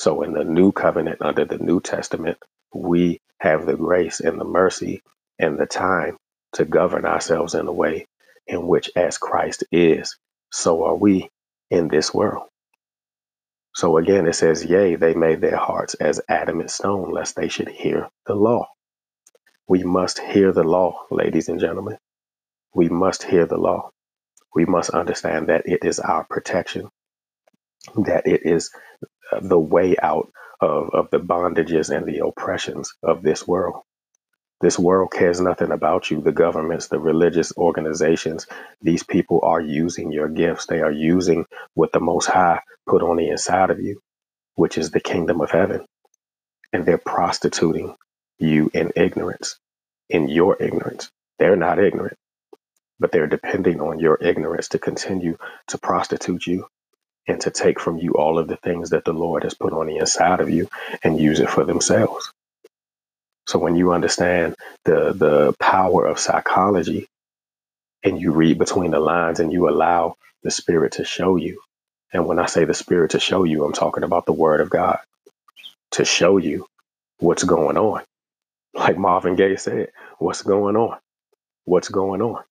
So, 0.00 0.22
in 0.22 0.32
the 0.32 0.44
new 0.44 0.72
covenant, 0.72 1.18
under 1.20 1.44
the 1.44 1.58
New 1.58 1.82
Testament, 1.82 2.38
we 2.74 3.20
have 3.38 3.66
the 3.66 3.76
grace 3.76 4.20
and 4.20 4.40
the 4.40 4.46
mercy 4.46 5.02
and 5.38 5.58
the 5.58 5.66
time 5.66 6.16
to 6.54 6.64
govern 6.64 7.04
ourselves 7.04 7.54
in 7.54 7.68
a 7.68 7.72
way 7.72 8.06
in 8.46 8.66
which, 8.66 8.90
as 8.96 9.18
Christ 9.18 9.64
is, 9.70 10.16
so 10.50 10.84
are 10.86 10.96
we 10.96 11.28
in 11.70 11.88
this 11.88 12.14
world. 12.14 12.48
So 13.74 13.98
again, 13.98 14.26
it 14.26 14.34
says, 14.34 14.64
Yea, 14.64 14.96
they 14.96 15.12
made 15.12 15.42
their 15.42 15.58
hearts 15.58 15.94
as 15.96 16.22
adamant 16.30 16.70
stone, 16.70 17.12
lest 17.12 17.36
they 17.36 17.48
should 17.48 17.68
hear 17.68 18.08
the 18.26 18.34
law. 18.34 18.68
We 19.68 19.84
must 19.84 20.18
hear 20.18 20.52
the 20.52 20.64
law, 20.64 21.04
ladies 21.10 21.50
and 21.50 21.60
gentlemen. 21.60 21.98
We 22.74 22.88
must 22.88 23.24
hear 23.24 23.46
the 23.46 23.58
law. 23.58 23.90
We 24.54 24.64
must 24.66 24.90
understand 24.90 25.48
that 25.48 25.66
it 25.66 25.84
is 25.84 26.00
our 26.00 26.24
protection, 26.24 26.88
that 27.96 28.26
it 28.26 28.42
is 28.46 28.70
the 29.42 29.58
way 29.60 29.96
out 30.02 30.30
of, 30.60 30.90
of 30.92 31.10
the 31.10 31.20
bondages 31.20 31.94
and 31.96 32.06
the 32.06 32.26
oppressions 32.26 32.94
of 33.02 33.22
this 33.22 33.46
world. 33.46 33.82
This 34.60 34.78
world 34.78 35.12
cares 35.12 35.40
nothing 35.40 35.72
about 35.72 36.10
you. 36.10 36.20
The 36.22 36.32
governments, 36.32 36.88
the 36.88 37.00
religious 37.00 37.52
organizations, 37.56 38.48
these 38.82 39.04
people 39.04 39.40
are 39.44 39.62
using 39.62 40.12
your 40.12 40.28
gifts. 40.28 40.66
They 40.66 40.82
are 40.82 40.92
using 40.92 41.46
what 41.74 41.92
the 41.92 42.00
Most 42.00 42.26
High 42.26 42.60
put 42.88 43.02
on 43.02 43.18
the 43.18 43.30
inside 43.30 43.70
of 43.70 43.80
you, 43.80 44.00
which 44.56 44.78
is 44.78 44.90
the 44.90 45.00
kingdom 45.00 45.40
of 45.40 45.50
heaven. 45.50 45.86
And 46.72 46.86
they're 46.86 46.98
prostituting 46.98 47.96
you 48.38 48.70
in 48.74 48.92
ignorance, 48.96 49.58
in 50.10 50.28
your 50.28 50.62
ignorance. 50.62 51.10
They're 51.38 51.56
not 51.56 51.78
ignorant, 51.78 52.18
but 53.00 53.12
they're 53.12 53.28
depending 53.28 53.80
on 53.80 54.00
your 54.00 54.16
ignorance 54.20 54.68
to 54.70 54.78
continue 54.80 55.38
to 55.68 55.78
prostitute 55.78 56.46
you 56.46 56.66
and 57.28 57.40
to 57.42 57.50
take 57.50 57.80
from 57.80 57.98
you 57.98 58.12
all 58.14 58.38
of 58.38 58.48
the 58.48 58.56
things 58.58 58.90
that 58.90 59.04
the 59.04 59.14
Lord 59.14 59.44
has 59.44 59.54
put 59.54 59.72
on 59.74 59.86
the 59.88 59.98
inside 59.98 60.40
of 60.40 60.50
you 60.50 60.68
and 61.04 61.20
use 61.20 61.40
it 61.40 61.50
for 61.50 61.64
themselves. 61.64 62.32
So 63.48 63.58
when 63.58 63.76
you 63.76 63.92
understand 63.92 64.56
the 64.84 65.12
the 65.14 65.54
power 65.60 66.06
of 66.06 66.20
psychology 66.20 67.08
and 68.04 68.20
you 68.20 68.32
read 68.32 68.58
between 68.58 68.92
the 68.92 69.00
lines 69.00 69.40
and 69.40 69.52
you 69.52 69.68
allow 69.68 70.16
the 70.42 70.50
spirit 70.50 70.94
to 70.94 71.04
show 71.04 71.36
you. 71.36 71.60
And 72.12 72.26
when 72.26 72.38
I 72.40 72.46
say 72.46 72.64
the 72.64 72.74
spirit 72.74 73.12
to 73.12 73.20
show 73.20 73.44
you, 73.44 73.64
I'm 73.64 73.72
talking 73.74 74.04
about 74.04 74.26
the 74.26 74.32
word 74.34 74.60
of 74.60 74.70
God 74.70 74.98
to 75.92 76.04
show 76.04 76.38
you 76.38 76.66
what's 77.20 77.44
going 77.44 77.78
on. 77.78 78.02
Like 78.74 78.98
Marvin 78.98 79.36
Gaye 79.36 79.56
said, 79.56 79.90
what's 80.18 80.42
going 80.42 80.76
on? 80.76 80.98
What's 81.66 81.88
going 81.90 82.22
on? 82.22 82.44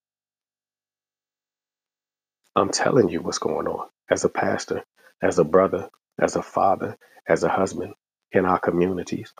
I'm 2.55 2.69
telling 2.71 3.09
you 3.09 3.21
what's 3.21 3.39
going 3.39 3.67
on 3.67 3.87
as 4.09 4.25
a 4.25 4.29
pastor, 4.29 4.83
as 5.21 5.39
a 5.39 5.43
brother, 5.43 5.89
as 6.21 6.35
a 6.35 6.43
father, 6.43 6.97
as 7.27 7.43
a 7.43 7.49
husband 7.49 7.93
in 8.31 8.45
our 8.45 8.59
communities. 8.59 9.33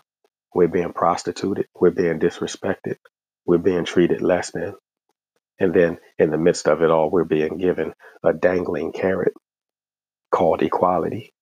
We're 0.54 0.68
being 0.70 0.94
prostituted. 0.94 1.68
We're 1.80 1.92
being 1.92 2.20
disrespected. 2.20 2.98
We're 3.46 3.60
being 3.60 3.86
treated 3.86 4.22
less 4.22 4.52
than. 4.52 4.76
And 5.60 5.74
then 5.74 6.00
in 6.20 6.32
the 6.32 6.38
midst 6.38 6.68
of 6.68 6.82
it 6.82 6.92
all, 6.92 7.10
we're 7.10 7.26
being 7.26 7.58
given 7.58 7.94
a 8.24 8.34
dangling 8.34 8.94
carrot 8.94 9.34
called 10.32 10.64
equality. 10.64 11.34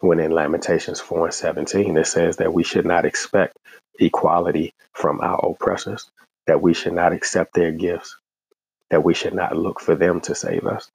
When 0.00 0.20
in 0.20 0.32
Lamentations 0.32 1.00
4 1.00 1.26
and 1.26 1.34
17, 1.34 1.96
it 1.96 2.06
says 2.06 2.38
that 2.38 2.54
we 2.54 2.64
should 2.64 2.86
not 2.86 3.04
expect 3.06 3.56
equality 4.00 4.74
from 4.92 5.20
our 5.22 5.40
oppressors, 5.44 6.10
that 6.46 6.62
we 6.62 6.74
should 6.74 6.94
not 6.94 7.12
accept 7.12 7.54
their 7.54 7.72
gifts, 7.72 8.16
that 8.90 9.04
we 9.04 9.14
should 9.14 9.34
not 9.34 9.56
look 9.56 9.80
for 9.80 9.96
them 9.96 10.20
to 10.22 10.34
save 10.34 10.66
us, 10.66 10.90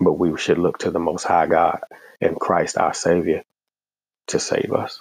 but 0.00 0.14
we 0.14 0.36
should 0.38 0.58
look 0.58 0.78
to 0.80 0.90
the 0.92 1.00
Most 1.00 1.24
High 1.24 1.46
God 1.46 1.80
and 2.20 2.36
Christ 2.40 2.78
our 2.78 2.94
Savior 2.94 3.42
to 4.28 4.40
save 4.40 4.72
us. 4.72 5.00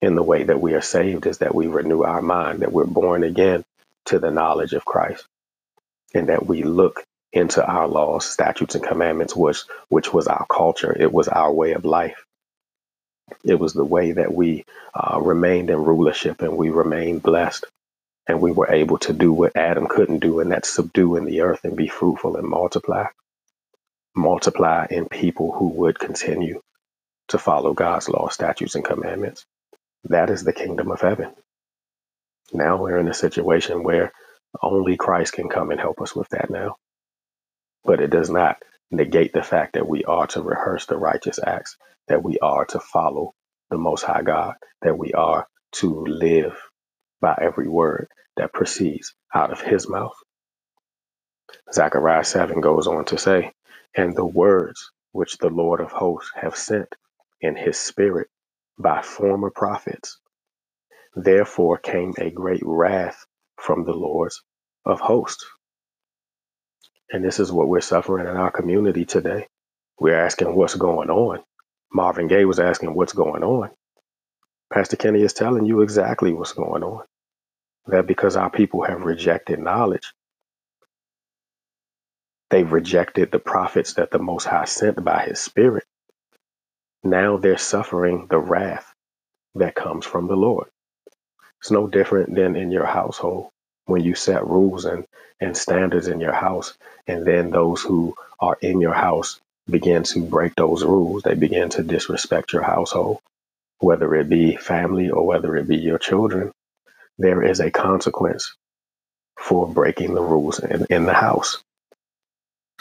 in 0.00 0.14
the 0.14 0.22
way 0.22 0.44
that 0.44 0.60
we 0.60 0.74
are 0.74 0.80
saved 0.82 1.26
is 1.26 1.38
that 1.38 1.54
we 1.54 1.66
renew 1.66 2.02
our 2.02 2.22
mind, 2.22 2.60
that 2.60 2.72
we're 2.72 2.84
born 2.86 3.24
again 3.24 3.64
to 4.06 4.18
the 4.18 4.30
knowledge 4.30 4.72
of 4.72 4.84
Christ, 4.84 5.26
and 6.14 6.28
that 6.28 6.46
we 6.46 6.62
look 6.64 7.04
into 7.32 7.64
our 7.66 7.88
laws, 7.88 8.26
statutes, 8.26 8.74
and 8.76 8.84
commandments, 8.84 9.36
which 9.36 9.60
which 9.88 10.12
was 10.14 10.28
our 10.28 10.46
culture. 10.50 10.96
It 10.98 11.12
was 11.12 11.28
our 11.28 11.52
way 11.52 11.72
of 11.72 11.84
life. 11.84 12.24
It 13.44 13.56
was 13.60 13.74
the 13.74 13.84
way 13.84 14.12
that 14.12 14.34
we 14.34 14.64
uh, 14.94 15.20
remained 15.20 15.70
in 15.70 15.78
rulership 15.84 16.42
and 16.42 16.56
we 16.56 16.70
remained 16.70 17.22
blessed. 17.22 17.66
And 18.28 18.40
we 18.40 18.52
were 18.52 18.70
able 18.72 18.98
to 19.00 19.12
do 19.14 19.32
what 19.32 19.56
Adam 19.56 19.88
couldn't 19.88 20.20
do, 20.20 20.40
and 20.40 20.52
that's 20.52 20.70
subdue 20.70 21.16
in 21.16 21.26
the 21.26 21.42
earth 21.42 21.64
and 21.64 21.76
be 21.76 21.88
fruitful 21.88 22.36
and 22.36 22.48
multiply. 22.48 23.06
Multiply 24.16 24.86
in 24.90 25.08
people 25.08 25.52
who 25.52 25.68
would 25.68 25.98
continue 25.98 26.60
to 27.28 27.38
follow 27.38 27.74
God's 27.74 28.08
law, 28.08 28.28
statutes, 28.28 28.74
and 28.74 28.84
commandments. 28.84 29.46
That 30.04 30.30
is 30.30 30.44
the 30.44 30.52
kingdom 30.52 30.90
of 30.90 31.00
heaven. 31.00 31.32
Now 32.52 32.76
we're 32.82 32.98
in 32.98 33.08
a 33.08 33.14
situation 33.14 33.84
where 33.84 34.12
only 34.62 34.96
Christ 34.96 35.34
can 35.34 35.48
come 35.48 35.70
and 35.70 35.80
help 35.80 36.00
us 36.02 36.16
with 36.16 36.28
that 36.30 36.50
now. 36.50 36.76
But 37.84 38.00
it 38.00 38.10
does 38.10 38.30
not 38.30 38.58
negate 38.90 39.32
the 39.32 39.42
fact 39.42 39.74
that 39.74 39.88
we 39.88 40.04
are 40.04 40.26
to 40.28 40.42
rehearse 40.42 40.86
the 40.86 40.98
righteous 40.98 41.40
acts, 41.44 41.76
that 42.08 42.22
we 42.22 42.38
are 42.40 42.66
to 42.66 42.80
follow 42.80 43.32
the 43.70 43.78
Most 43.78 44.02
High 44.04 44.22
God, 44.22 44.56
that 44.82 44.98
we 44.98 45.12
are 45.12 45.46
to 45.74 46.04
live 46.06 46.56
by 47.20 47.38
every 47.40 47.68
word 47.68 48.08
that 48.36 48.52
proceeds 48.52 49.14
out 49.34 49.52
of 49.52 49.60
His 49.60 49.88
mouth. 49.88 50.14
Zechariah 51.72 52.24
7 52.24 52.60
goes 52.60 52.86
on 52.86 53.04
to 53.06 53.18
say, 53.18 53.52
And 53.96 54.16
the 54.16 54.26
words 54.26 54.90
which 55.12 55.38
the 55.38 55.50
Lord 55.50 55.80
of 55.80 55.92
hosts 55.92 56.30
have 56.36 56.56
sent 56.56 56.94
in 57.42 57.56
His 57.56 57.78
Spirit 57.78 58.28
by 58.78 59.02
former 59.02 59.50
prophets 59.50 60.16
Therefore 61.16 61.78
came 61.78 62.14
a 62.18 62.30
great 62.30 62.62
wrath 62.64 63.26
from 63.58 63.84
the 63.84 63.92
lords 63.92 64.42
of 64.86 65.00
hosts. 65.00 65.46
And 67.12 67.24
this 67.24 67.40
is 67.40 67.52
what 67.52 67.68
we're 67.68 67.80
suffering 67.82 68.26
in 68.28 68.36
our 68.36 68.50
community 68.50 69.04
today. 69.06 69.48
We're 70.00 70.18
asking 70.20 70.56
what's 70.56 70.76
going 70.76 71.10
on. 71.10 71.42
Marvin 71.92 72.28
Gaye 72.28 72.46
was 72.46 72.60
asking 72.60 72.94
what's 72.94 73.14
going 73.14 73.44
on. 73.44 73.70
Pastor 74.72 74.96
Kenny 74.96 75.22
is 75.22 75.34
telling 75.34 75.66
you 75.66 75.82
exactly 75.82 76.32
what's 76.32 76.54
going 76.54 76.82
on. 76.84 77.04
That 77.86 78.06
because 78.06 78.36
our 78.36 78.50
people 78.50 78.84
have 78.84 79.04
rejected 79.04 79.60
knowledge, 79.60 80.12
they've 82.52 82.72
rejected 82.72 83.32
the 83.32 83.40
prophets 83.40 83.94
that 83.96 84.12
the 84.12 84.20
Most 84.20 84.46
High 84.46 84.66
sent 84.66 85.04
by 85.04 85.24
His 85.24 85.40
Spirit. 85.40 85.86
Now 87.04 87.38
they're 87.38 87.58
suffering 87.58 88.28
the 88.30 88.38
wrath 88.38 88.94
that 89.56 89.74
comes 89.76 90.06
from 90.06 90.28
the 90.28 90.36
Lord. 90.36 90.68
It's 91.60 91.70
no 91.72 91.88
different 91.88 92.34
than 92.34 92.56
in 92.56 92.72
your 92.72 92.86
household 92.86 93.50
when 93.86 94.02
you 94.04 94.14
set 94.14 94.46
rules 94.46 94.84
and, 94.86 95.06
and 95.40 95.56
standards 95.56 96.08
in 96.08 96.20
your 96.20 96.32
house, 96.32 96.76
and 97.08 97.26
then 97.26 97.50
those 97.50 97.82
who 97.82 98.14
are 98.40 98.58
in 98.62 98.80
your 98.80 98.94
house 98.94 99.40
begin 99.70 100.04
to 100.04 100.22
break 100.22 100.54
those 100.56 100.84
rules. 100.84 101.22
They 101.22 101.34
begin 101.34 101.70
to 101.70 101.82
disrespect 101.84 102.52
your 102.54 102.62
household, 102.62 103.20
whether 103.80 104.14
it 104.16 104.28
be 104.28 104.56
family 104.56 105.10
or 105.10 105.26
whether 105.26 105.56
it 105.56 105.68
be 105.68 105.76
your 105.78 105.98
children. 105.98 106.52
There 107.18 107.42
is 107.42 107.60
a 107.60 107.70
consequence 107.70 108.54
for 109.38 109.68
breaking 109.68 110.14
the 110.14 110.22
rules 110.22 110.60
in, 110.60 110.86
in 110.90 111.06
the 111.06 111.14
house. 111.14 111.62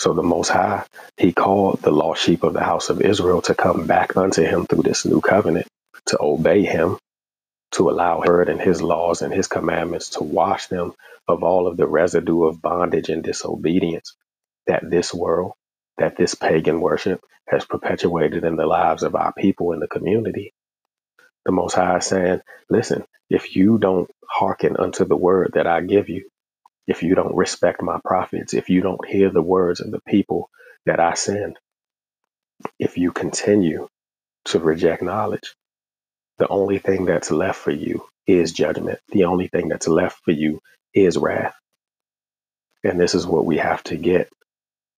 So 0.02 0.14
the 0.14 0.24
Most 0.24 0.50
High, 0.50 0.86
He 1.18 1.34
called 1.34 1.82
the 1.84 1.92
lost 1.92 2.24
sheep 2.24 2.44
of 2.44 2.54
the 2.54 2.64
house 2.66 2.90
of 2.92 3.02
Israel 3.02 3.42
to 3.44 3.56
come 3.56 3.88
back 3.88 4.18
unto 4.18 4.44
Him 4.44 4.68
through 4.68 4.84
this 4.84 5.06
new 5.06 5.22
covenant, 5.22 5.68
to 6.08 6.18
obey 6.22 6.64
Him 6.66 6.92
to 7.74 7.90
allow 7.92 8.22
her 8.22 8.44
and 8.44 8.62
his 8.62 8.82
laws 8.82 9.22
and 9.24 9.34
his 9.34 9.48
commandments 9.48 10.10
to 10.12 10.24
wash 10.24 10.68
them 10.70 10.94
of 11.28 11.44
all 11.44 11.68
of 11.68 11.78
the 11.78 11.88
residue 11.88 12.46
of 12.46 12.64
bondage 12.64 13.10
and 13.10 13.24
disobedience 13.24 14.16
that 14.68 14.90
this 14.90 15.14
world, 15.14 15.54
that 15.98 16.18
this 16.18 16.36
pagan 16.36 16.82
worship 16.82 17.22
has 17.50 17.66
perpetuated 17.66 18.46
in 18.46 18.58
the 18.58 18.68
lives 18.68 19.04
of 19.04 19.16
our 19.16 19.34
people 19.34 19.74
in 19.74 19.82
the 19.82 19.88
community. 19.88 20.54
The 21.46 21.54
Most 21.54 21.76
High 21.76 21.98
is 21.98 22.08
saying, 22.08 22.42
listen, 22.70 23.06
if 23.30 23.56
you 23.56 23.78
don't 23.80 24.10
hearken 24.30 24.78
unto 24.78 25.06
the 25.06 25.18
word 25.18 25.54
that 25.56 25.68
I 25.68 25.82
give 25.82 26.10
you, 26.10 26.30
if 26.88 27.04
you 27.04 27.16
don't 27.16 27.36
respect 27.36 27.82
my 27.84 28.00
prophets, 28.06 28.54
if 28.54 28.70
you 28.70 28.82
don't 28.82 29.08
hear 29.08 29.30
the 29.32 29.42
words 29.44 29.82
of 29.82 29.92
the 29.92 30.02
people 30.08 30.50
that 30.86 31.00
I 31.00 31.16
send, 31.16 31.58
if 32.80 32.98
you 32.98 33.12
continue 33.12 33.88
to 34.48 34.60
reject 34.60 35.04
knowledge, 35.04 35.56
the 36.40 36.48
only 36.50 36.80
thing 36.80 37.06
that's 37.06 37.32
left 37.32 37.60
for 37.60 37.72
you 37.72 38.06
is 38.28 38.54
judgment. 38.54 39.00
The 39.10 39.26
only 39.26 39.48
thing 39.50 39.70
that's 39.70 39.88
left 39.88 40.20
for 40.26 40.32
you 40.32 40.62
is 40.94 41.18
wrath. 41.18 41.56
And 42.84 43.00
this 43.00 43.16
is 43.16 43.28
what 43.28 43.46
we 43.46 43.58
have 43.58 43.84
to 43.86 43.98
get 43.98 44.30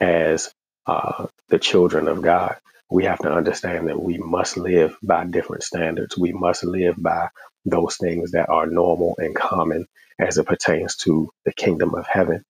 as 0.01 0.53
uh, 0.87 1.27
the 1.49 1.59
children 1.59 2.07
of 2.07 2.21
God. 2.21 2.57
We 2.93 3.05
have 3.05 3.19
to 3.21 3.33
understand 3.33 3.89
that 3.89 4.01
we 4.01 4.19
must 4.19 4.57
live 4.57 4.97
by 5.03 5.25
different 5.25 5.63
standards. 5.63 6.17
We 6.19 6.33
must 6.33 6.65
live 6.65 6.95
by 6.99 7.29
those 7.65 7.97
things 7.97 8.33
that 8.33 8.49
are 8.49 8.67
normal 8.67 9.15
and 9.19 9.35
common 9.35 9.87
as 10.19 10.39
it 10.39 10.47
pertains 10.47 10.97
to 10.97 11.31
the 11.45 11.53
kingdom 11.53 11.95
of 11.95 12.07
heaven 12.07 12.45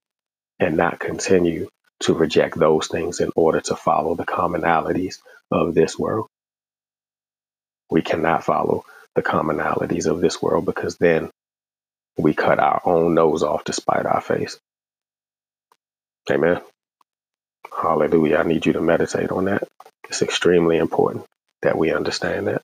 and 0.59 0.77
not 0.77 1.00
continue 1.00 1.69
to 2.01 2.15
reject 2.15 2.59
those 2.59 2.88
things 2.88 3.21
in 3.21 3.31
order 3.35 3.62
to 3.62 3.77
follow 3.77 4.15
the 4.15 4.25
commonalities 4.25 5.17
of 5.51 5.75
this 5.75 6.00
world. 6.00 6.27
We 7.91 8.03
cannot 8.03 8.45
follow 8.45 8.85
the 9.15 9.23
commonalities 9.23 10.07
of 10.07 10.21
this 10.21 10.41
world 10.41 10.65
because 10.65 10.97
then 10.97 11.31
we 12.17 12.33
cut 12.33 12.59
our 12.59 12.81
own 12.85 13.15
nose 13.15 13.43
off 13.43 13.65
to 13.65 13.73
spite 13.73 14.05
our 14.07 14.21
face. 14.21 14.59
Amen. 16.31 16.62
Hallelujah. 17.81 18.38
I 18.38 18.43
need 18.43 18.65
you 18.65 18.73
to 18.73 18.81
meditate 18.81 19.31
on 19.31 19.45
that. 19.45 19.67
It's 20.10 20.22
extremely 20.22 20.77
important 20.77 21.25
that 21.61 21.77
we 21.77 21.94
understand 21.94 22.48
that. 22.48 22.63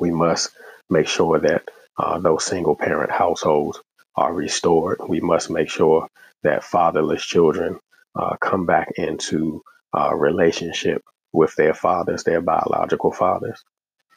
We 0.00 0.10
must 0.10 0.50
make 0.90 1.08
sure 1.08 1.38
that 1.40 1.68
uh, 1.98 2.18
those 2.20 2.44
single 2.44 2.76
parent 2.76 3.10
households 3.10 3.80
are 4.16 4.32
restored. 4.32 4.98
We 5.08 5.20
must 5.20 5.50
make 5.50 5.68
sure 5.70 6.08
that 6.44 6.64
fatherless 6.64 7.24
children 7.24 7.78
uh, 8.14 8.36
come 8.40 8.66
back 8.66 8.92
into 8.96 9.62
uh, 9.96 10.14
relationship 10.14 11.02
with 11.32 11.54
their 11.56 11.74
fathers, 11.74 12.24
their 12.24 12.40
biological 12.40 13.12
fathers, 13.12 13.62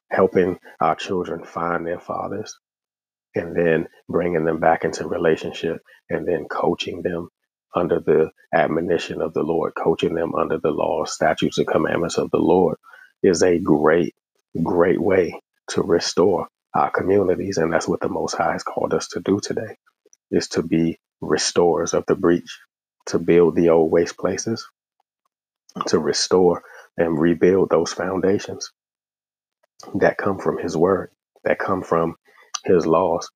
helping 0.10 0.60
our 0.80 0.96
children 0.96 1.44
find 1.44 1.86
their 1.86 2.00
fathers 2.00 2.58
and 3.36 3.56
then 3.56 3.88
bringing 4.10 4.46
them 4.46 4.60
back 4.60 4.84
into 4.84 5.08
relationship 5.08 5.82
and 6.10 6.28
then 6.28 6.46
coaching 6.50 7.02
them 7.02 7.30
under 7.76 8.00
the 8.00 8.32
admonition 8.54 9.22
of 9.22 9.34
the 9.34 9.44
Lord, 9.44 9.74
coaching 9.76 10.16
them 10.16 10.36
under 10.36 10.60
the 10.60 10.72
laws, 10.72 11.14
statutes, 11.14 11.58
and 11.58 11.68
commandments 11.68 12.18
of 12.18 12.32
the 12.32 12.40
Lord 12.40 12.78
is 13.24 13.44
a 13.44 13.60
great, 13.60 14.16
great 14.64 15.02
way 15.02 15.40
to 15.70 15.82
restore 15.82 16.48
our 16.76 16.92
communities. 16.92 17.58
And 17.58 17.72
that's 17.74 17.88
what 17.88 18.02
the 18.02 18.10
Most 18.10 18.36
High 18.36 18.54
has 18.54 18.64
called 18.64 18.94
us 18.94 19.08
to 19.10 19.22
do 19.22 19.40
today, 19.42 19.78
is 20.32 20.50
to 20.50 20.64
be 20.64 21.00
restorers 21.22 21.94
of 21.94 22.06
the 22.08 22.16
breach, 22.16 22.60
to 23.08 23.20
build 23.20 23.56
the 23.56 23.70
old 23.70 23.92
waste 23.92 24.18
places, 24.18 24.68
to 25.88 26.00
restore 26.00 26.64
and 26.98 27.20
rebuild 27.20 27.70
those 27.70 27.94
foundations 27.94 28.72
that 29.96 30.18
come 30.18 30.40
from 30.40 30.58
his 30.60 30.78
word, 30.78 31.12
that 31.44 31.60
come 31.60 31.84
from 31.84 32.16
his 32.66 32.86
laws 32.86 33.30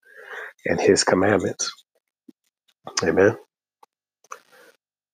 and 0.65 0.79
his 0.79 1.03
commandments. 1.03 1.71
Amen. 3.03 3.37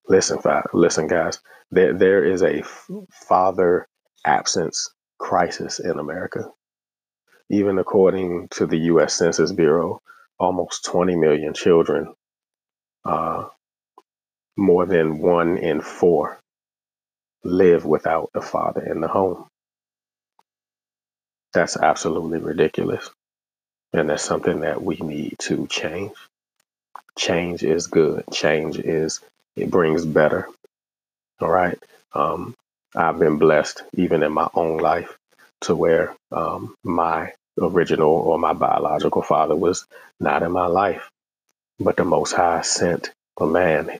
Listen, 0.08 0.38
listen, 0.74 1.08
guys. 1.08 1.40
There, 1.70 1.94
there 1.94 2.24
is 2.24 2.42
a 2.42 2.62
father 3.28 3.86
absence 4.26 4.90
crisis 5.18 5.80
in 5.80 5.98
America. 5.98 6.50
Even 7.50 7.78
according 7.78 8.48
to 8.52 8.66
the 8.66 8.78
U.S. 8.92 9.14
Census 9.14 9.52
Bureau, 9.52 10.00
almost 10.38 10.84
20 10.86 11.16
million 11.16 11.54
children, 11.54 12.14
uh, 13.04 13.46
more 14.56 14.86
than 14.86 15.18
one 15.20 15.58
in 15.58 15.80
four, 15.82 16.38
live 17.44 17.84
without 17.86 18.30
a 18.34 18.42
father 18.42 18.82
in 18.82 19.00
the 19.00 19.08
home. 19.08 19.46
That's 21.54 21.76
absolutely 21.76 22.38
ridiculous. 22.40 23.10
And 23.94 24.10
that's 24.10 24.24
something 24.24 24.60
that 24.60 24.82
we 24.82 24.96
need 24.96 25.36
to 25.40 25.66
change. 25.68 26.12
Change 27.18 27.64
is 27.64 27.88
good. 27.88 28.24
Change 28.32 28.78
is, 28.78 29.20
it 29.56 29.70
brings 29.70 30.06
better. 30.06 30.48
All 31.40 31.50
right. 31.50 31.78
Um, 32.14 32.54
I've 32.96 33.18
been 33.18 33.38
blessed 33.38 33.82
even 33.94 34.22
in 34.22 34.32
my 34.32 34.48
own 34.54 34.78
life 34.78 35.16
to 35.62 35.76
where 35.76 36.14
um, 36.32 36.74
my 36.84 37.32
original 37.60 38.10
or 38.10 38.38
my 38.38 38.54
biological 38.54 39.22
father 39.22 39.56
was 39.56 39.86
not 40.20 40.42
in 40.42 40.52
my 40.52 40.66
life, 40.66 41.10
but 41.80 41.96
the 41.96 42.04
Most 42.04 42.32
High 42.32 42.62
sent 42.62 43.12
a 43.40 43.46
man 43.46 43.98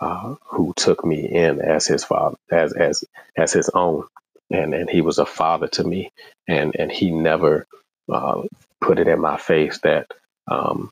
uh, 0.00 0.36
who 0.44 0.74
took 0.76 1.04
me 1.04 1.26
in 1.26 1.60
as 1.60 1.86
his 1.86 2.04
father, 2.04 2.36
as 2.50 2.72
as 2.74 3.04
as 3.36 3.52
his 3.52 3.70
own, 3.70 4.06
and 4.50 4.74
and 4.74 4.90
he 4.90 5.02
was 5.02 5.18
a 5.18 5.26
father 5.26 5.68
to 5.68 5.84
me, 5.84 6.10
and 6.48 6.76
and 6.78 6.92
he 6.92 7.10
never 7.12 7.66
uh, 8.12 8.42
put 8.80 8.98
it 9.00 9.08
in 9.08 9.20
my 9.20 9.38
face 9.38 9.78
that 9.80 10.08
um, 10.50 10.90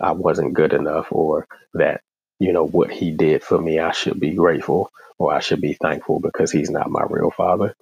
I 0.00 0.12
wasn't 0.12 0.54
good 0.54 0.74
enough 0.74 1.08
or 1.12 1.46
that, 1.74 2.02
you 2.40 2.52
know, 2.52 2.66
what 2.66 2.92
he 2.92 3.12
did 3.12 3.42
for 3.42 3.60
me, 3.60 3.80
I 3.80 3.92
should 3.92 4.20
be 4.20 4.32
grateful 4.34 4.90
or 5.18 5.34
I 5.34 5.40
should 5.40 5.62
be 5.62 5.74
thankful 5.74 6.20
because 6.20 6.52
he's 6.52 6.70
not 6.70 6.90
my 6.90 7.04
real 7.08 7.30
father. 7.32 7.74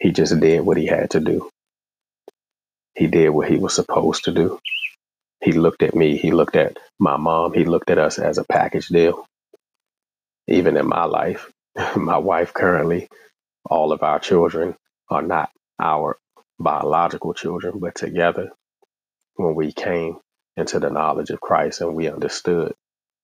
He 0.00 0.12
just 0.12 0.38
did 0.40 0.60
what 0.66 0.76
he 0.78 0.86
had 0.86 1.10
to 1.12 1.20
do. 1.20 1.50
He 2.96 3.08
did 3.08 3.30
what 3.30 3.48
he 3.48 3.58
was 3.58 3.74
supposed 3.74 4.24
to 4.24 4.32
do. 4.32 4.60
He 5.42 5.52
looked 5.52 5.82
at 5.82 5.94
me, 5.94 6.16
he 6.18 6.32
looked 6.32 6.56
at 6.56 6.78
my 6.98 7.16
mom, 7.16 7.54
he 7.54 7.64
looked 7.64 7.90
at 7.90 7.98
us 7.98 8.18
as 8.18 8.38
a 8.38 8.44
package 8.44 8.88
deal. 8.88 9.26
Even 10.48 10.76
in 10.76 10.86
my 10.88 11.04
life, 11.04 11.50
my 11.96 12.18
wife 12.18 12.54
currently, 12.54 13.08
all 13.66 13.92
of 13.92 14.02
our 14.02 14.20
children 14.20 14.76
are 15.10 15.22
not 15.22 15.50
our 15.80 16.18
biological 16.60 17.34
children, 17.34 17.78
but 17.80 17.94
together 17.96 18.50
when 19.36 19.54
we 19.56 19.72
came 19.72 20.18
into 20.56 20.80
the 20.80 20.90
knowledge 20.90 21.30
of 21.30 21.40
Christ 21.40 21.80
and 21.82 21.94
we 21.94 22.08
understood 22.10 22.74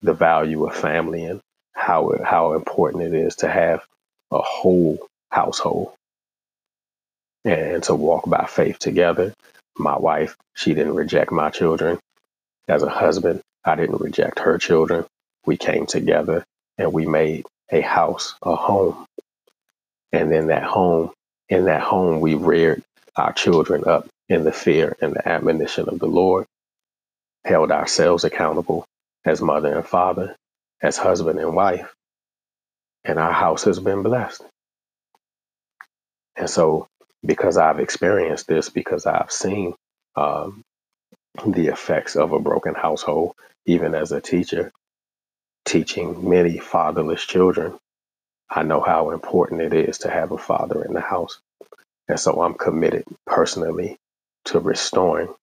the 0.04 0.14
value 0.14 0.66
of 0.66 0.76
family 0.76 1.26
and 1.26 1.40
how 1.74 2.12
how 2.24 2.54
important 2.54 3.04
it 3.04 3.14
is 3.14 3.36
to 3.38 3.50
have 3.50 3.84
a 4.32 4.40
whole 4.42 5.00
household 5.30 5.92
and 7.44 7.82
to 7.84 7.94
walk 7.96 8.28
by 8.28 8.46
faith 8.46 8.78
together. 8.80 9.34
My 9.78 9.98
wife, 9.98 10.36
she 10.54 10.74
didn't 10.74 10.96
reject 10.96 11.32
my 11.32 11.50
children. 11.50 11.98
As 12.68 12.82
a 12.82 12.90
husband, 12.90 13.42
I 13.64 13.76
didn't 13.76 14.00
reject 14.00 14.40
her 14.40 14.58
children. 14.58 15.06
We 15.46 15.56
came 15.58 15.86
together 15.86 16.44
and 16.78 16.92
we 16.92 17.06
made 17.06 17.46
a 17.72 17.80
house, 17.82 18.34
a 18.42 18.56
home. 18.56 19.06
And 20.12 20.32
then 20.32 20.48
that 20.48 20.64
home, 20.64 21.12
in 21.48 21.66
that 21.66 21.82
home, 21.82 22.20
we 22.20 22.34
reared 22.34 22.82
our 23.16 23.32
children 23.32 23.84
up 23.86 24.08
in 24.28 24.44
the 24.44 24.52
fear 24.52 24.96
and 25.02 25.14
the 25.14 25.28
admonition 25.28 25.88
of 25.88 25.98
the 26.00 26.06
Lord, 26.06 26.46
held 27.44 27.72
ourselves 27.72 28.24
accountable 28.24 28.86
as 29.26 29.42
mother 29.42 29.74
and 29.74 29.86
father, 29.86 30.36
as 30.82 30.96
husband 30.98 31.40
and 31.40 31.54
wife, 31.56 31.94
and 33.04 33.18
our 33.18 33.32
house 33.32 33.64
has 33.64 33.80
been 33.80 34.02
blessed. 34.02 34.42
And 36.36 36.50
so, 36.50 36.88
because 37.24 37.58
I've 37.58 37.80
experienced 37.80 38.48
this, 38.48 38.70
because 38.70 39.06
I've 39.06 39.32
seen 39.32 39.74
um, 40.16 40.62
the 41.46 41.68
effects 41.68 42.16
of 42.16 42.32
a 42.32 42.40
broken 42.40 42.74
household, 42.74 43.34
even 43.66 43.94
as 43.94 44.12
a 44.12 44.20
teacher, 44.20 44.72
teaching 45.66 46.28
many 46.28 46.58
fatherless 46.58 47.24
children, 47.24 47.78
I 48.50 48.62
know 48.64 48.80
how 48.80 49.10
important 49.10 49.62
it 49.62 49.74
is 49.74 49.98
to 50.00 50.10
have 50.10 50.32
a 50.32 50.38
father 50.38 50.84
in 50.84 50.94
the 50.94 51.00
house. 51.02 51.40
And 52.08 52.20
so 52.20 52.42
I'm 52.42 52.54
committed 52.54 53.04
personally 53.26 53.96
to 54.46 54.60
restoring 54.60 55.34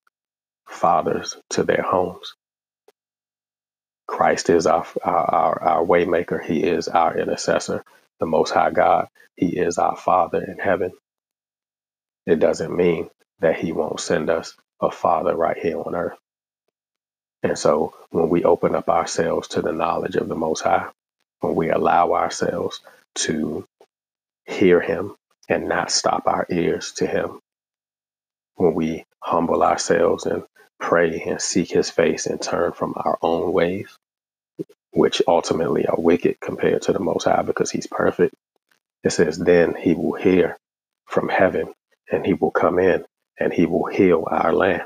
fathers 0.70 1.38
to 1.52 1.63
their 1.63 1.84
homes. 1.84 2.36
Christ 4.12 4.52
is 4.52 4.67
our, 4.67 4.88
our, 5.04 5.26
our, 5.36 5.63
our 5.63 5.86
waymaker. 5.86 6.43
He 6.43 6.63
is 6.63 6.89
our 6.89 7.17
intercessor, 7.19 7.86
the 8.21 8.28
most 8.28 8.52
high 8.52 8.71
God. 8.71 9.10
He 9.38 9.58
is 9.58 9.80
our 9.80 9.97
father 9.97 10.43
in 10.43 10.60
heaven. 10.60 10.93
It 12.28 12.39
doesn't 12.39 12.76
mean 12.76 13.10
that 13.41 13.58
he 13.58 13.74
won't 13.74 14.00
send 14.02 14.30
us 14.30 14.56
a 14.82 14.91
father 14.91 15.36
right 15.36 15.58
here 15.58 15.80
on 15.80 15.95
earth. 15.95 16.17
And 17.43 17.58
so 17.58 17.93
when 18.12 18.30
we 18.30 18.43
open 18.43 18.76
up 18.76 18.89
ourselves 18.89 19.50
to 19.50 19.62
the 19.62 19.74
knowledge 19.74 20.15
of 20.15 20.30
the 20.30 20.36
most 20.36 20.62
high, 20.62 20.89
when 21.41 21.56
we 21.56 21.69
allow 21.71 22.13
ourselves 22.13 22.82
to 23.15 23.65
hear 24.45 24.82
him 24.82 25.15
and 25.50 25.69
not 25.69 25.91
stop 25.91 26.24
our 26.28 26.47
ears 26.52 26.93
to 26.93 27.08
him, 27.08 27.39
when 28.56 28.74
we 28.76 29.06
humble 29.21 29.63
ourselves 29.63 30.26
and 30.26 30.43
pray 30.82 31.24
and 31.28 31.41
seek 31.41 31.72
his 31.72 31.91
face 31.91 32.28
and 32.28 32.41
turn 32.41 32.74
from 32.74 32.96
our 32.98 33.20
own 33.24 33.54
ways, 33.54 33.89
which 34.94 35.22
ultimately 35.28 35.86
are 35.88 36.00
wicked 36.00 36.39
compared 36.41 36.84
to 36.84 36.94
the 36.94 37.00
Most 37.00 37.26
High 37.26 37.44
because 37.44 37.72
he's 37.72 37.88
perfect. 37.88 38.36
It 39.04 39.12
says, 39.12 39.38
then 39.39 39.76
he 39.76 39.94
will 39.96 40.13
hear 40.15 40.58
from 41.08 41.30
heaven 41.30 41.74
and 42.12 42.26
he 42.26 42.34
will 42.34 42.52
come 42.52 42.80
in 42.80 43.06
and 43.39 43.54
he 43.54 43.65
will 43.67 43.88
heal 43.88 44.28
our 44.30 44.54
land. 44.54 44.84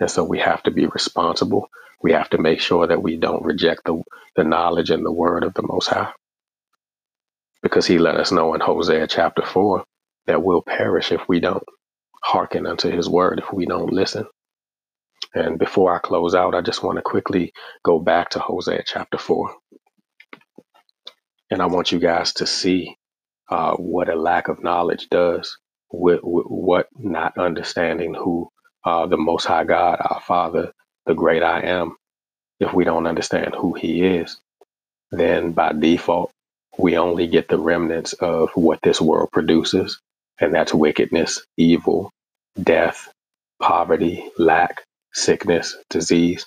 And 0.00 0.10
so 0.10 0.24
we 0.24 0.40
have 0.40 0.62
to 0.64 0.72
be 0.72 0.86
responsible. 0.86 1.68
We 2.02 2.12
have 2.12 2.30
to 2.30 2.38
make 2.38 2.60
sure 2.60 2.86
that 2.86 3.02
we 3.02 3.16
don't 3.16 3.44
reject 3.44 3.84
the, 3.86 4.02
the 4.36 4.44
knowledge 4.44 4.90
and 4.90 5.04
the 5.06 5.12
word 5.12 5.44
of 5.44 5.54
the 5.54 5.62
Most 5.62 5.88
High 5.88 6.12
because 7.62 7.86
he 7.86 7.98
let 7.98 8.16
us 8.16 8.32
know 8.32 8.54
in 8.54 8.60
Hosea 8.60 9.06
chapter 9.08 9.42
4 9.44 9.84
that 10.26 10.42
we'll 10.42 10.62
perish 10.62 11.12
if 11.12 11.28
we 11.28 11.40
don't 11.40 11.64
hearken 12.22 12.66
unto 12.66 12.90
his 12.90 13.08
word, 13.08 13.40
if 13.40 13.52
we 13.52 13.66
don't 13.66 13.92
listen. 13.92 14.26
And 15.34 15.58
before 15.58 15.94
I 15.94 15.98
close 15.98 16.34
out, 16.34 16.54
I 16.54 16.60
just 16.62 16.82
want 16.82 16.96
to 16.98 17.02
quickly 17.02 17.52
go 17.84 17.98
back 18.00 18.30
to 18.30 18.40
Hosea 18.40 18.82
chapter 18.86 19.18
4. 19.18 19.54
And 21.50 21.62
I 21.62 21.66
want 21.66 21.92
you 21.92 21.98
guys 22.00 22.32
to 22.34 22.46
see 22.46 22.96
uh, 23.50 23.74
what 23.76 24.08
a 24.08 24.16
lack 24.16 24.48
of 24.48 24.62
knowledge 24.62 25.08
does, 25.10 25.58
with, 25.92 26.20
with 26.22 26.46
what 26.46 26.88
not 26.98 27.38
understanding 27.38 28.14
who 28.14 28.48
uh, 28.84 29.06
the 29.06 29.16
Most 29.18 29.46
High 29.46 29.64
God, 29.64 29.98
our 30.00 30.20
Father, 30.20 30.72
the 31.06 31.14
great 31.14 31.42
I 31.42 31.62
am, 31.62 31.96
if 32.60 32.72
we 32.74 32.84
don't 32.84 33.06
understand 33.06 33.54
who 33.54 33.74
He 33.74 34.04
is, 34.04 34.38
then 35.10 35.52
by 35.52 35.72
default, 35.72 36.32
we 36.78 36.96
only 36.98 37.26
get 37.26 37.48
the 37.48 37.58
remnants 37.58 38.12
of 38.14 38.50
what 38.54 38.80
this 38.82 39.00
world 39.00 39.30
produces, 39.32 40.00
and 40.40 40.54
that's 40.54 40.74
wickedness, 40.74 41.42
evil, 41.56 42.10
death, 42.62 43.12
poverty, 43.60 44.30
lack, 44.38 44.82
sickness, 45.14 45.76
disease, 45.90 46.46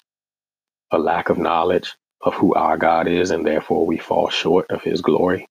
a 0.92 1.00
lack 1.00 1.30
of 1.30 1.38
knowledge 1.38 1.96
of 2.22 2.36
who 2.36 2.54
our 2.56 2.78
God 2.78 3.08
is, 3.08 3.32
and 3.32 3.46
therefore 3.46 3.86
we 3.88 3.98
fall 3.98 4.30
short 4.30 4.72
of 4.72 4.84
His 4.84 5.02
glory 5.02 5.48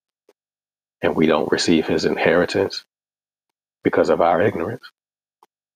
and 1.03 1.17
we 1.17 1.27
don't 1.27 1.53
receive 1.53 1.87
His 1.89 2.05
inheritance 2.05 2.85
because 3.85 4.11
of 4.11 4.21
our 4.21 4.43
ignorance. 4.43 4.85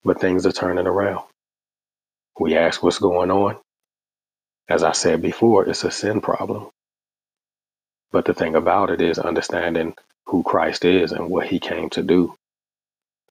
But 0.05 0.21
things 0.21 0.47
are 0.47 0.53
turning 0.53 0.87
around. 0.87 1.25
We 2.41 2.57
ask 2.57 2.83
what's 2.83 2.99
going 3.01 3.31
on. 3.31 3.59
As 4.69 4.85
I 4.85 4.93
said 4.93 5.23
before, 5.23 5.67
it's 5.69 5.85
a 5.85 5.91
sin 5.91 6.21
problem. 6.23 6.71
But 8.13 8.27
the 8.27 8.35
thing 8.35 8.57
about 8.57 8.91
it 8.91 9.01
is 9.03 9.19
understanding 9.19 9.95
who 10.27 10.43
Christ 10.45 10.85
is 10.85 11.13
and 11.13 11.31
what 11.31 11.49
He 11.49 11.61
came 11.61 11.91
to 11.91 12.03
do 12.03 12.37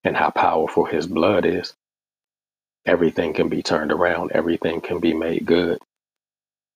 and 0.04 0.18
how 0.18 0.32
powerful 0.32 0.86
His 0.86 1.08
blood 1.08 1.46
is. 1.46 1.74
Everything 2.88 3.34
can 3.34 3.50
be 3.50 3.64
turned 3.64 3.92
around, 3.92 4.32
everything 4.34 4.82
can 4.82 5.00
be 5.00 5.14
made 5.14 5.46
good 5.46 5.80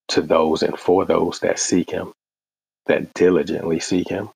to 0.09 0.21
those 0.21 0.63
and 0.63 0.77
for 0.79 1.05
those 1.05 1.39
that 1.39 1.59
seek 1.59 1.91
Him, 1.91 2.13
that 2.87 3.13
diligently 3.13 3.79
seek 3.79 4.09
Him. 4.09 4.29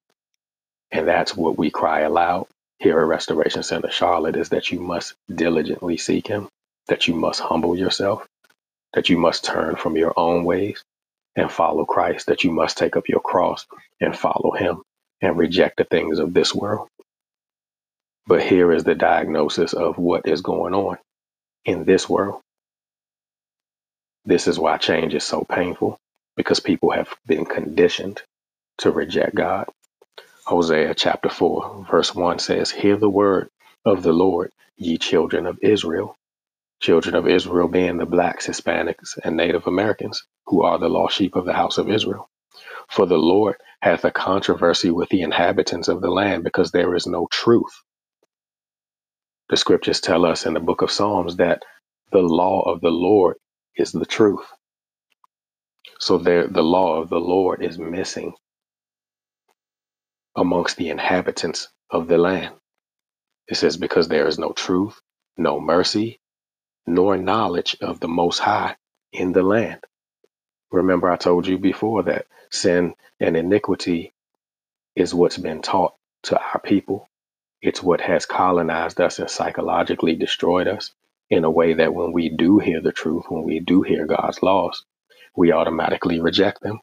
And 0.91 1.07
that's 1.07 1.35
what 1.35 1.57
we 1.57 1.71
cry 1.71 2.01
aloud 2.01 2.47
here 2.79 2.99
at 2.99 3.07
Restoration 3.07 3.63
Center 3.63 3.91
Charlotte 3.91 4.37
is 4.37 4.49
that 4.49 4.71
you 4.71 4.79
must 4.79 5.15
diligently 5.33 5.97
seek 5.97 6.27
Him, 6.27 6.49
that 6.87 7.07
you 7.07 7.15
must 7.15 7.41
humble 7.41 7.77
yourself, 7.77 8.25
that 8.93 9.09
you 9.09 9.17
must 9.17 9.45
turn 9.45 9.75
from 9.75 9.97
your 9.97 10.13
own 10.17 10.45
ways 10.45 10.83
and 11.35 11.51
follow 11.51 11.85
Christ, 11.85 12.27
that 12.27 12.43
you 12.45 12.51
must 12.51 12.77
take 12.77 12.97
up 12.97 13.09
your 13.09 13.21
cross 13.21 13.67
and 14.01 14.17
follow 14.17 14.53
Him 14.53 14.83
and 15.21 15.37
reject 15.37 15.77
the 15.77 15.85
things 15.85 16.19
of 16.19 16.33
this 16.33 16.55
world. 16.55 16.87
But 18.27 18.43
here 18.43 18.71
is 18.71 18.85
the 18.85 18.95
diagnosis 18.95 19.73
of 19.73 19.97
what 19.97 20.27
is 20.27 20.41
going 20.41 20.73
on 20.73 20.97
in 21.65 21.85
this 21.85 22.09
world. 22.09 22.41
This 24.25 24.47
is 24.47 24.59
why 24.59 24.77
change 24.77 25.15
is 25.15 25.23
so 25.23 25.43
painful 25.43 25.99
because 26.37 26.59
people 26.59 26.91
have 26.91 27.09
been 27.27 27.45
conditioned 27.45 28.21
to 28.79 28.91
reject 28.91 29.35
God. 29.35 29.67
Hosea 30.45 30.93
chapter 30.95 31.29
4, 31.29 31.87
verse 31.91 32.15
1 32.15 32.39
says, 32.39 32.71
Hear 32.71 32.97
the 32.97 33.09
word 33.09 33.49
of 33.85 34.03
the 34.03 34.13
Lord, 34.13 34.51
ye 34.77 34.97
children 34.97 35.45
of 35.47 35.59
Israel. 35.61 36.17
Children 36.81 37.15
of 37.15 37.27
Israel 37.27 37.67
being 37.69 37.97
the 37.97 38.05
blacks, 38.07 38.47
Hispanics, 38.47 39.17
and 39.23 39.37
Native 39.37 39.67
Americans, 39.67 40.23
who 40.47 40.63
are 40.63 40.79
the 40.79 40.89
lost 40.89 41.17
sheep 41.17 41.35
of 41.35 41.45
the 41.45 41.53
house 41.53 41.77
of 41.79 41.89
Israel. 41.91 42.29
For 42.89 43.07
the 43.07 43.17
Lord 43.17 43.57
hath 43.81 44.05
a 44.05 44.11
controversy 44.11 44.91
with 44.91 45.09
the 45.09 45.23
inhabitants 45.23 45.89
of 45.89 46.01
the 46.01 46.11
land 46.11 46.43
because 46.45 46.71
there 46.71 46.95
is 46.95 47.07
no 47.07 47.27
truth. 47.31 47.83
The 49.49 49.57
scriptures 49.57 50.01
tell 50.01 50.25
us 50.25 50.45
in 50.45 50.55
the 50.55 50.59
book 50.59 50.81
of 50.81 50.91
Psalms 50.91 51.37
that 51.37 51.63
the 52.11 52.21
law 52.21 52.61
of 52.63 52.81
the 52.81 52.89
Lord 52.91 53.37
is 53.77 53.91
the 53.91 54.05
truth. 54.05 54.45
So 55.99 56.17
there, 56.17 56.47
the 56.47 56.63
law 56.63 57.01
of 57.01 57.09
the 57.09 57.19
Lord 57.19 57.63
is 57.63 57.79
missing 57.79 58.33
amongst 60.35 60.77
the 60.77 60.89
inhabitants 60.89 61.69
of 61.91 62.07
the 62.07 62.17
land. 62.17 62.55
It 63.47 63.55
says, 63.57 63.77
because 63.77 64.09
there 64.09 64.27
is 64.27 64.39
no 64.39 64.53
truth, 64.53 65.01
no 65.37 65.59
mercy, 65.59 66.19
nor 66.87 67.17
knowledge 67.17 67.77
of 67.81 67.99
the 68.01 68.09
Most 68.09 68.39
High 68.39 68.77
in 69.13 69.33
the 69.33 69.43
land. 69.43 69.81
Remember, 70.71 71.11
I 71.11 71.17
told 71.17 71.47
you 71.47 71.57
before 71.59 72.03
that 72.03 72.27
sin 72.51 72.95
and 73.19 73.37
iniquity 73.37 74.13
is 74.95 75.13
what's 75.15 75.37
been 75.37 75.61
taught 75.61 75.95
to 76.23 76.39
our 76.39 76.61
people. 76.63 77.09
It's 77.65 77.81
what 77.81 77.99
has 78.01 78.27
colonized 78.27 79.01
us 79.01 79.17
and 79.17 79.27
psychologically 79.27 80.15
destroyed 80.15 80.67
us 80.67 80.93
in 81.31 81.43
a 81.43 81.49
way 81.49 81.73
that 81.73 81.95
when 81.95 82.13
we 82.13 82.29
do 82.29 82.59
hear 82.59 82.79
the 82.79 82.91
truth, 82.91 83.25
when 83.29 83.43
we 83.43 83.59
do 83.59 83.81
hear 83.81 84.05
God's 84.05 84.43
laws, 84.43 84.85
we 85.35 85.51
automatically 85.51 86.21
reject 86.21 86.61
them. 86.61 86.79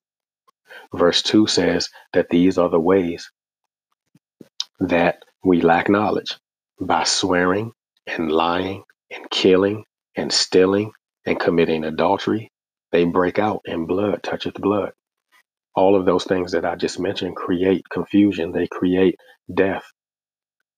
Verse 0.92 1.22
2 1.22 1.46
says 1.46 1.88
that 2.14 2.30
these 2.30 2.58
are 2.58 2.68
the 2.68 2.80
ways 2.80 3.30
that 4.80 5.22
we 5.44 5.60
lack 5.60 5.88
knowledge 5.88 6.36
by 6.80 7.04
swearing 7.04 7.70
and 8.08 8.32
lying 8.32 8.82
and 9.12 9.30
killing 9.30 9.84
and 10.16 10.32
stealing 10.32 10.90
and 11.24 11.38
committing 11.38 11.84
adultery. 11.84 12.50
They 12.90 13.04
break 13.04 13.38
out 13.38 13.60
and 13.66 13.86
blood 13.86 14.24
toucheth 14.24 14.54
blood. 14.54 14.94
All 15.76 15.94
of 15.94 16.06
those 16.06 16.24
things 16.24 16.50
that 16.52 16.64
I 16.64 16.74
just 16.74 16.98
mentioned 16.98 17.36
create 17.36 17.88
confusion. 17.88 18.50
They 18.50 18.66
create 18.66 19.14
death. 19.54 19.84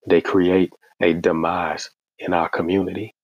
They 0.08 0.20
create 0.20 0.72
a 1.00 1.14
demise 1.14 1.90
in 2.18 2.34
our 2.34 2.48
community. 2.48 3.14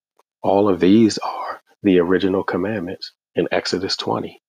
All 0.43 0.69
of 0.69 0.81
these 0.81 1.19
are 1.19 1.63
the 1.83 1.99
original 1.99 2.45
commandments 2.45 3.13
in 3.35 3.49
Exodus 3.53 3.97
20. 3.97 4.41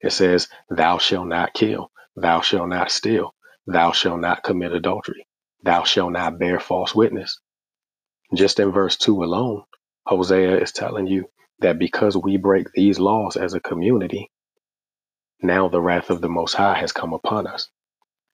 It 0.00 0.12
says, 0.12 0.48
Thou 0.70 0.98
shalt 0.98 1.28
not 1.28 1.54
kill, 1.54 1.90
thou 2.16 2.40
shalt 2.40 2.68
not 2.68 2.90
steal, 2.90 3.34
thou 3.66 3.92
shalt 3.92 4.20
not 4.20 4.42
commit 4.42 4.72
adultery, 4.72 5.26
thou 5.62 5.84
shalt 5.84 6.12
not 6.12 6.38
bear 6.38 6.60
false 6.60 6.94
witness. 6.94 7.38
Just 8.34 8.60
in 8.60 8.70
verse 8.70 8.96
2 8.96 9.24
alone, 9.24 9.64
Hosea 10.06 10.58
is 10.60 10.72
telling 10.72 11.06
you 11.06 11.28
that 11.60 11.78
because 11.78 12.16
we 12.16 12.36
break 12.36 12.72
these 12.72 13.00
laws 13.00 13.36
as 13.36 13.54
a 13.54 13.60
community, 13.60 14.30
now 15.42 15.68
the 15.68 15.80
wrath 15.80 16.10
of 16.10 16.20
the 16.20 16.28
Most 16.28 16.54
High 16.54 16.78
has 16.78 16.92
come 16.92 17.12
upon 17.12 17.46
us. 17.46 17.68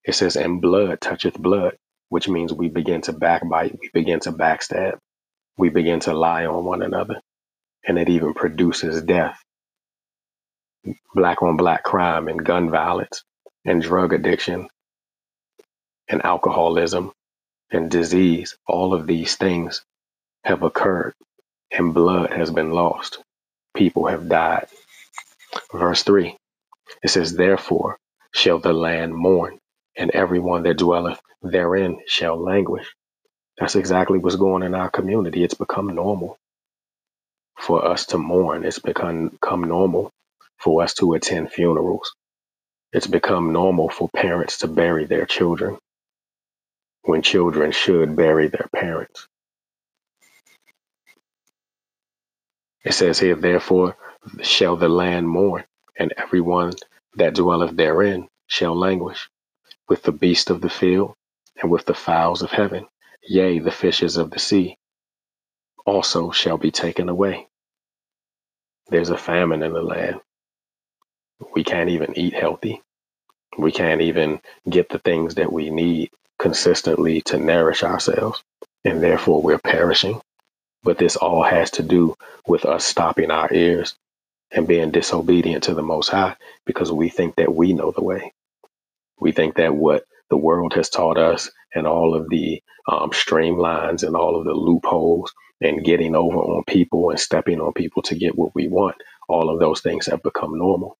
It 0.05 0.15
says, 0.15 0.37
And 0.37 0.61
blood 0.61 1.01
toucheth 1.01 1.39
blood, 1.39 1.77
which 2.11 2.29
means 2.29 2.53
we 2.53 2.69
begin 2.69 3.03
to 3.03 3.13
backbite, 3.13 3.79
we 3.81 3.91
begin 3.95 4.21
to 4.21 4.33
backstab, 4.33 4.99
we 5.59 5.71
begin 5.71 6.01
to 6.01 6.15
lie 6.15 6.47
on 6.47 6.65
one 6.65 6.83
another, 6.83 7.21
and 7.87 7.99
it 7.99 8.09
even 8.09 8.35
produces 8.35 9.03
death. 9.03 9.41
Black 11.15 11.43
on 11.43 11.57
black 11.57 11.85
crime 11.85 12.29
and 12.29 12.45
gun 12.45 12.71
violence 12.71 13.25
and 13.65 13.83
drug 13.83 14.13
addiction 14.13 14.69
and 16.09 16.25
alcoholism 16.25 17.13
and 17.73 17.91
disease. 17.91 18.57
All 18.67 18.95
of 18.95 19.07
these 19.07 19.37
things 19.37 19.85
have 20.45 20.63
occurred, 20.63 21.15
and 21.73 21.95
blood 21.95 22.33
has 22.33 22.51
been 22.51 22.71
lost. 22.73 23.19
People 23.75 24.07
have 24.09 24.29
died. 24.29 24.69
Verse 25.73 26.03
3 26.05 26.37
it 27.03 27.11
says, 27.11 27.35
Therefore 27.35 27.99
shall 28.33 28.61
the 28.61 28.75
land 28.75 29.15
mourn, 29.17 29.59
and 29.99 30.11
everyone 30.13 30.65
that 30.65 30.79
dwelleth 30.79 31.21
therein 31.43 32.01
shall 32.07 32.37
languish. 32.37 32.95
That's 33.59 33.77
exactly 33.77 34.19
what's 34.19 34.37
going 34.37 34.63
on 34.63 34.69
in 34.69 34.75
our 34.75 34.91
community. 34.91 35.45
It's 35.45 35.55
become 35.55 35.95
normal 35.95 36.39
for 37.59 37.85
us 37.87 38.07
to 38.07 38.19
mourn. 38.19 38.65
It's 38.65 38.79
become, 38.81 39.29
become 39.31 39.65
normal 39.65 40.13
for 40.59 40.83
us 40.83 40.95
to 40.95 41.15
attend 41.15 41.53
funerals. 41.53 42.15
It's 42.93 43.09
become 43.09 43.53
normal 43.53 43.91
for 43.91 44.09
parents 44.11 44.59
to 44.59 44.69
bury 44.69 45.07
their 45.07 45.27
children 45.27 45.79
when 47.05 47.23
children 47.23 47.73
should 47.73 48.17
bury 48.17 48.49
their 48.49 48.69
parents. 48.75 49.27
It 52.85 52.93
says 52.95 53.19
here, 53.19 53.37
Therefore 53.37 53.97
shall 54.43 54.77
the 54.77 54.89
land 54.89 55.29
mourn, 55.29 55.65
and 55.99 56.15
everyone 56.17 56.75
that 57.17 57.35
dwelleth 57.35 57.77
therein 57.77 58.29
shall 58.49 58.77
languish 58.77 59.29
with 59.89 60.03
the 60.05 60.13
beast 60.13 60.51
of 60.51 60.61
the 60.61 60.71
field 60.71 61.15
and 61.61 61.71
with 61.71 61.87
the 61.87 61.95
fowls 61.95 62.43
of 62.43 62.53
heaven. 62.53 62.87
Yea, 63.29 63.59
the 63.61 63.71
fishes 63.73 64.17
of 64.17 64.31
the 64.31 64.39
sea 64.39 64.77
also 65.87 66.31
shall 66.31 66.59
be 66.59 66.71
taken 66.71 67.09
away. 67.09 67.49
There's 68.89 69.11
a 69.11 69.19
famine 69.19 69.63
in 69.63 69.73
the 69.73 69.83
land. 69.83 70.21
We 71.55 71.65
can't 71.65 71.91
even 71.91 72.19
eat 72.19 72.35
healthy. 72.35 72.83
We 73.59 73.73
can't 73.73 74.03
even 74.03 74.41
get 74.71 74.89
the 74.91 74.99
things 75.01 75.37
that 75.37 75.53
we 75.53 75.71
need 75.71 76.11
consistently 76.39 77.23
to 77.23 77.39
nourish 77.39 77.83
ourselves, 77.85 78.43
and 78.85 79.03
therefore 79.03 79.43
we're 79.43 79.59
perishing. 79.59 80.21
But 80.85 80.99
this 80.99 81.17
all 81.17 81.45
has 81.45 81.71
to 81.73 81.83
do 81.83 82.17
with 82.47 82.65
us 82.67 82.85
stopping 82.85 83.31
our 83.31 83.53
ears 83.53 83.97
and 84.53 84.69
being 84.69 84.93
disobedient 84.93 85.65
to 85.65 85.75
the 85.75 85.83
Most 85.83 86.11
High 86.11 86.37
because 86.67 86.93
we 86.93 87.09
think 87.11 87.37
that 87.37 87.55
we 87.55 87.73
know 87.75 87.93
the 87.93 88.05
way. 88.05 88.33
We 89.21 89.33
think 89.33 89.57
that 89.57 89.75
what 89.75 90.05
the 90.31 90.37
world 90.37 90.75
has 90.75 90.91
taught 90.91 91.19
us 91.19 91.51
and 91.75 91.87
all 91.87 92.15
of 92.15 92.29
the 92.31 92.63
um, 92.91 93.11
streamlines 93.11 94.03
and 94.07 94.17
all 94.17 94.39
of 94.39 94.45
the 94.47 94.55
loopholes 94.55 95.33
and 95.61 95.85
getting 95.85 96.17
over 96.17 96.37
on 96.37 96.65
people 96.67 97.11
and 97.11 97.21
stepping 97.21 97.61
on 97.61 97.73
people 97.73 98.03
to 98.03 98.17
get 98.17 98.37
what 98.37 98.55
we 98.55 98.69
want, 98.69 98.97
all 99.29 99.51
of 99.51 99.61
those 99.61 99.81
things 99.81 100.07
have 100.07 100.23
become 100.23 100.59
normal. 100.59 100.99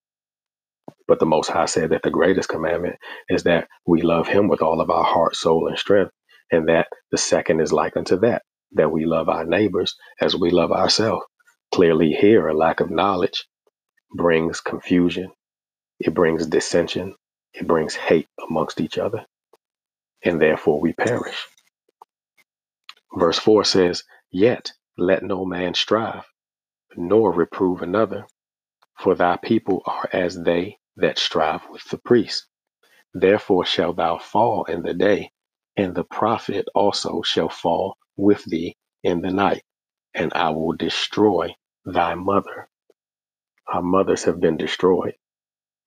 But 1.09 1.21
the 1.21 1.27
Most 1.27 1.51
High 1.51 1.67
said 1.67 1.91
that 1.91 2.03
the 2.03 2.11
greatest 2.11 2.49
commandment 2.49 2.97
is 3.29 3.45
that 3.45 3.69
we 3.87 4.03
love 4.03 4.29
Him 4.29 4.49
with 4.49 4.63
all 4.63 4.81
of 4.81 4.91
our 4.91 5.05
heart, 5.05 5.37
soul, 5.37 5.69
and 5.69 5.79
strength, 5.79 6.13
and 6.53 6.69
that 6.69 6.89
the 7.13 7.19
second 7.19 7.61
is 7.61 7.73
like 7.73 7.97
unto 7.97 8.19
that, 8.21 8.43
that 8.73 8.93
we 8.93 9.05
love 9.07 9.29
our 9.29 9.45
neighbors 9.45 9.97
as 10.21 10.37
we 10.37 10.51
love 10.51 10.73
ourselves. 10.73 11.27
Clearly, 11.75 12.13
here, 12.13 12.49
a 12.49 12.57
lack 12.57 12.81
of 12.81 12.91
knowledge 12.91 13.47
brings 14.17 14.61
confusion, 14.61 15.33
it 16.01 16.15
brings 16.15 16.47
dissension, 16.47 17.15
it 17.57 17.67
brings 17.69 17.97
hate 17.97 18.29
amongst 18.49 18.81
each 18.81 18.99
other, 18.99 19.27
and 20.25 20.41
therefore 20.41 20.81
we 20.81 20.93
perish. 20.95 21.49
Verse 23.17 23.39
4 23.39 23.65
says, 23.65 24.05
Yet 24.31 24.73
let 24.99 25.23
no 25.23 25.45
man 25.45 25.75
strive, 25.75 26.25
nor 26.97 27.33
reprove 27.33 27.83
another, 27.83 28.27
for 28.99 29.15
thy 29.15 29.37
people 29.39 29.83
are 29.87 30.09
as 30.13 30.43
they 30.43 30.79
that 30.97 31.19
strive 31.19 31.63
with 31.71 31.85
the 31.91 31.99
priest. 31.99 32.47
Therefore 33.15 33.65
shalt 33.67 33.97
thou 33.97 34.19
fall 34.19 34.65
in 34.67 34.83
the 34.83 34.95
day, 34.95 35.33
and 35.77 35.95
the 35.95 36.05
prophet 36.05 36.67
also 36.75 37.23
shall 37.23 37.49
fall 37.49 37.97
with 38.17 38.45
thee 38.45 38.77
in 39.03 39.23
the 39.23 39.33
night, 39.33 39.65
and 40.15 40.33
I 40.35 40.51
will 40.51 40.75
destroy 40.75 41.55
thy 41.85 42.15
mother. 42.15 42.69
Our 43.69 43.83
mothers 43.83 44.25
have 44.25 44.41
been 44.41 44.57
destroyed. 44.59 45.15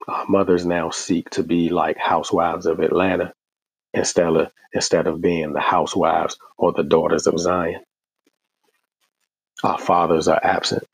Our 0.07 0.25
mothers 0.27 0.65
now 0.65 0.89
seek 0.91 1.29
to 1.31 1.43
be 1.43 1.69
like 1.69 1.97
housewives 1.97 2.65
of 2.65 2.79
Atlanta 2.79 3.33
instead 3.93 4.27
of 4.35 4.51
instead 4.73 5.07
of 5.07 5.21
being 5.21 5.53
the 5.53 5.62
housewives 5.62 6.38
or 6.57 6.73
the 6.73 6.83
daughters 6.83 7.27
of 7.27 7.39
Zion. 7.39 7.83
Our 9.63 9.79
fathers 9.79 10.27
are 10.29 10.39
absent, 10.43 10.88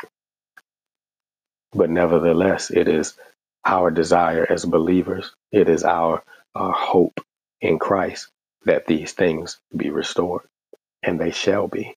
but 1.73 1.89
nevertheless, 1.89 2.71
it 2.71 2.87
is 2.87 3.15
our 3.65 3.91
desire 3.91 4.47
as 4.49 4.65
believers, 4.65 5.33
it 5.51 5.69
is 5.69 5.83
our, 5.83 6.23
our 6.55 6.73
hope 6.73 7.19
in 7.61 7.79
Christ 7.79 8.29
that 8.65 8.87
these 8.87 9.13
things 9.13 9.59
be 9.75 9.89
restored, 9.91 10.43
and 11.03 11.19
they 11.19 11.31
shall 11.31 11.67
be, 11.67 11.95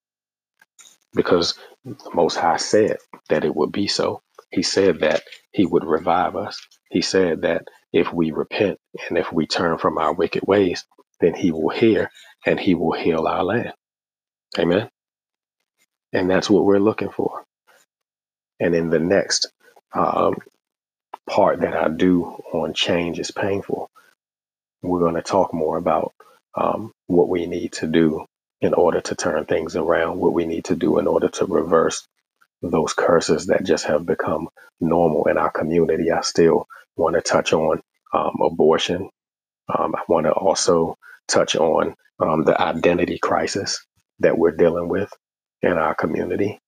because 1.15 1.55
the 1.85 1.97
Most 2.15 2.37
High 2.37 2.59
said 2.59 2.99
that 3.31 3.45
it 3.45 3.55
would 3.57 3.73
be 3.73 3.89
so. 3.89 4.23
He 4.51 4.63
said 4.63 5.01
that 5.01 5.23
He 5.53 5.67
would 5.67 5.85
revive 5.85 6.37
us. 6.37 6.61
He 6.91 7.03
said 7.03 7.43
that 7.43 7.69
if 7.93 8.13
we 8.13 8.33
repent 8.33 8.79
and 9.09 9.19
if 9.19 9.33
we 9.33 9.47
turn 9.47 9.79
from 9.79 9.99
our 9.99 10.13
wicked 10.15 10.45
ways, 10.47 10.85
then 11.21 11.35
He 11.35 11.53
will 11.53 11.71
hear 11.71 12.11
and 12.47 12.61
He 12.61 12.75
will 12.75 12.93
heal 12.95 13.27
our 13.29 13.45
land. 13.45 13.75
Amen. 14.59 14.91
And 16.13 16.31
that's 16.31 16.51
what 16.51 16.65
we're 16.67 16.81
looking 16.81 17.11
for. 17.11 17.45
And 18.61 18.75
in 18.75 18.91
the 18.91 19.01
next 19.01 19.49
um, 19.95 20.37
part 21.29 21.61
that 21.63 21.75
I 21.75 21.89
do 21.89 22.25
on 22.53 22.75
change 22.75 23.19
is 23.21 23.31
painful, 23.33 23.89
we're 24.83 25.01
going 25.01 25.17
to 25.17 25.23
talk 25.23 25.55
more 25.55 25.77
about 25.79 26.13
um, 26.57 26.93
what 27.07 27.29
we 27.29 27.47
need 27.47 27.73
to 27.75 27.87
do 27.87 28.27
in 28.61 28.75
order 28.75 29.01
to 29.01 29.15
turn 29.15 29.45
things 29.47 29.77
around, 29.77 30.19
what 30.19 30.35
we 30.35 30.47
need 30.47 30.65
to 30.67 30.77
do 30.77 30.99
in 30.99 31.07
order 31.07 31.29
to 31.29 31.47
reverse 31.47 32.07
those 32.63 32.93
curses 32.95 33.47
that 33.47 33.65
just 33.65 33.87
have 33.87 34.07
become 34.07 34.49
normal 34.81 35.27
in 35.29 35.39
our 35.39 35.51
community. 35.51 36.11
I 36.11 36.21
still 36.23 36.67
want 36.97 37.17
to 37.17 37.23
touch 37.23 37.53
on 37.53 37.81
um, 38.15 38.37
abortion. 38.43 39.11
Um, 39.77 39.95
I 39.97 40.03
want 40.09 40.27
to 40.27 40.33
also 40.33 40.97
touch 41.29 41.57
on 41.57 41.95
um, 42.21 42.45
the 42.45 42.61
identity 42.61 43.19
crisis 43.19 43.85
that 44.21 44.39
we're 44.39 44.53
dealing 44.53 44.89
with 44.89 45.13
in 45.63 45.73
our 45.75 45.95
community, 45.95 46.61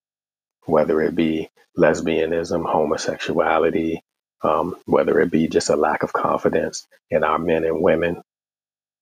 whether 0.67 1.01
it 1.03 1.17
be 1.17 1.51
lesbianism, 1.79 2.65
homosexuality, 2.71 4.01
um, 4.43 4.77
whether 4.87 5.21
it 5.21 5.31
be 5.31 5.49
just 5.49 5.71
a 5.71 5.77
lack 5.77 6.03
of 6.03 6.13
confidence 6.13 6.87
in 7.11 7.25
our 7.25 7.39
men 7.39 7.65
and 7.65 7.83
women, 7.83 8.23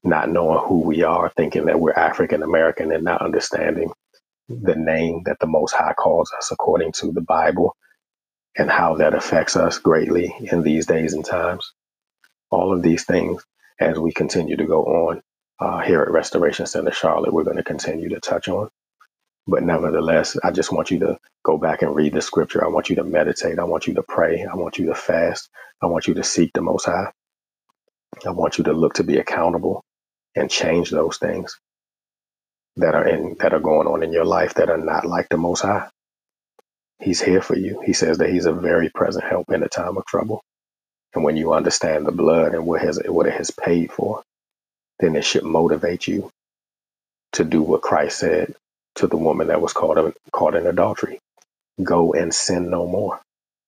not 0.04 0.30
knowing 0.30 0.60
who 0.66 0.82
we 0.82 1.04
are, 1.04 1.32
thinking 1.38 1.66
that 1.66 1.80
we're 1.80 1.94
African 1.94 2.44
American 2.44 2.92
and 2.94 3.04
not 3.04 3.22
understanding 3.22 3.92
the 4.50 4.76
name 4.76 5.24
that 5.26 5.40
the 5.40 5.48
Most 5.48 5.74
High 5.74 5.94
calls 5.94 6.32
us 6.38 6.52
according 6.52 6.94
to 6.94 7.12
the 7.12 7.22
Bible 7.22 7.76
and 8.58 8.70
how 8.72 8.98
that 8.98 9.16
affects 9.16 9.56
us 9.56 9.80
greatly 9.80 10.36
in 10.40 10.64
these 10.64 10.86
days 10.88 11.14
and 11.14 11.26
times. 11.26 11.74
All 12.52 12.74
of 12.74 12.84
these 12.84 13.06
things, 13.06 13.44
as 13.80 14.00
we 14.00 14.14
continue 14.14 14.58
to 14.58 14.66
go 14.66 14.84
on 14.86 15.22
uh, 15.60 15.82
here 15.82 16.02
at 16.02 16.12
Restoration 16.12 16.68
Center 16.68 16.92
Charlotte, 16.92 17.34
we're 17.34 17.44
going 17.46 17.58
to 17.58 17.64
continue 17.64 18.10
to 18.10 18.20
touch 18.22 18.48
on. 18.50 18.70
But 19.48 19.64
nevertheless, 19.64 20.38
I 20.44 20.52
just 20.52 20.72
want 20.74 20.92
you 20.92 21.00
to 21.00 21.18
go 21.46 21.58
back 21.58 21.82
and 21.84 21.96
read 21.96 22.14
the 22.14 22.22
scripture. 22.22 22.64
I 22.66 22.70
want 22.70 22.90
you 22.90 22.98
to 22.98 23.04
meditate. 23.06 23.60
I 23.60 23.66
want 23.66 23.88
you 23.88 23.96
to 23.96 24.04
pray. 24.04 24.46
I 24.46 24.56
want 24.56 24.78
you 24.80 24.88
to 24.88 24.96
fast. 24.96 25.50
I 25.82 25.88
want 25.88 26.08
you 26.08 26.16
to 26.16 26.24
seek 26.24 26.54
the 26.54 26.62
Most 26.62 26.86
High. 26.86 27.12
I 28.26 28.32
want 28.32 28.58
you 28.58 28.66
to 28.66 28.74
look 28.74 28.96
to 28.96 29.04
be 29.04 29.18
accountable 29.20 29.84
and 30.36 30.50
change 30.52 30.92
those 30.92 31.18
things 31.18 31.60
that 32.78 32.96
are 32.96 33.08
in 33.08 33.38
that 33.42 33.54
are 33.54 33.60
going 33.62 33.88
on 33.88 34.04
in 34.04 34.14
your 34.14 34.26
life 34.26 34.56
that 34.56 34.70
are 34.72 34.78
not 34.78 35.06
like 35.06 35.30
the 35.30 35.38
Most 35.38 35.62
High. 35.62 35.90
He's 37.00 37.22
here 37.22 37.42
for 37.42 37.58
you. 37.58 37.82
He 37.86 37.94
says 37.94 38.20
that 38.20 38.30
He's 38.32 38.48
a 38.48 38.54
very 38.54 38.90
present 38.90 39.26
help 39.26 39.52
in 39.52 39.64
a 39.64 39.70
time 39.70 39.98
of 39.98 40.06
trouble. 40.06 40.42
And 41.16 41.24
when 41.24 41.38
you 41.38 41.54
understand 41.54 42.06
the 42.08 42.12
blood 42.14 42.54
and 42.56 42.66
what 42.68 42.82
has 42.82 43.00
what 43.08 43.28
it 43.28 43.34
has 43.36 43.52
paid 43.52 43.92
for, 43.92 44.24
then 45.00 45.16
it 45.16 45.26
should 45.26 45.44
motivate 45.46 46.08
you 46.08 46.32
to 47.34 47.46
do 47.46 47.62
what 47.64 47.82
Christ 47.82 48.20
said 48.20 48.56
to 48.96 49.08
the 49.08 49.18
woman 49.18 49.48
that 49.48 49.62
was 49.62 49.74
caught 49.74 49.98
in, 50.00 50.14
caught 50.34 50.56
in 50.56 50.68
adultery. 50.68 51.20
Go 51.84 52.14
and 52.14 52.34
sin 52.34 52.70
no 52.70 52.88
more. 52.88 53.22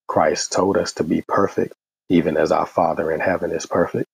Christ 0.08 0.54
told 0.54 0.78
us 0.78 0.94
to 0.94 1.06
be 1.06 1.24
perfect, 1.28 1.74
even 2.10 2.38
as 2.38 2.52
our 2.52 2.68
Father 2.68 3.12
in 3.12 3.22
heaven 3.22 3.52
is 3.52 3.66
perfect. 3.66 4.08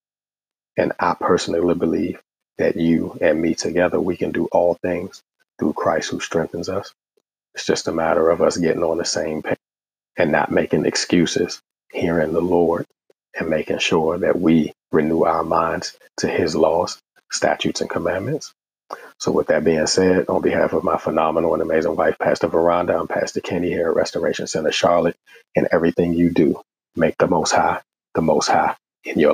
And 0.77 0.93
I 0.99 1.15
personally 1.19 1.75
believe 1.75 2.21
that 2.57 2.77
you 2.77 3.17
and 3.21 3.41
me 3.41 3.55
together, 3.55 3.99
we 3.99 4.17
can 4.17 4.31
do 4.31 4.47
all 4.51 4.75
things 4.75 5.23
through 5.59 5.73
Christ 5.73 6.11
who 6.11 6.19
strengthens 6.21 6.69
us. 6.69 6.93
It's 7.55 7.65
just 7.65 7.87
a 7.87 7.91
matter 7.93 8.29
of 8.29 8.41
us 8.41 8.57
getting 8.57 8.83
on 8.83 8.97
the 8.99 9.05
same 9.05 9.43
page 9.43 9.57
and 10.17 10.31
not 10.31 10.51
making 10.51 10.85
excuses, 10.85 11.61
hearing 11.91 12.33
the 12.33 12.41
Lord 12.41 12.85
and 13.39 13.49
making 13.49 13.79
sure 13.79 14.17
that 14.19 14.39
we 14.39 14.73
renew 14.91 15.23
our 15.23 15.43
minds 15.43 15.97
to 16.17 16.27
his 16.27 16.55
laws, 16.55 16.99
statutes, 17.31 17.81
and 17.81 17.89
commandments. 17.89 18.53
So, 19.19 19.31
with 19.31 19.47
that 19.47 19.63
being 19.63 19.87
said, 19.87 20.27
on 20.29 20.41
behalf 20.41 20.73
of 20.73 20.83
my 20.83 20.97
phenomenal 20.97 21.53
and 21.53 21.61
amazing 21.63 21.95
wife, 21.95 22.17
Pastor 22.19 22.47
Veranda, 22.47 22.97
I'm 22.99 23.07
Pastor 23.07 23.41
Kenny 23.41 23.69
here 23.69 23.89
at 23.89 23.95
Restoration 23.95 24.47
Center 24.47 24.71
Charlotte, 24.71 25.15
and 25.55 25.67
everything 25.71 26.13
you 26.13 26.29
do, 26.31 26.61
make 26.95 27.17
the 27.17 27.27
most 27.27 27.51
high, 27.51 27.81
the 28.13 28.21
most 28.21 28.47
high 28.47 28.75
in 29.05 29.19
your 29.19 29.33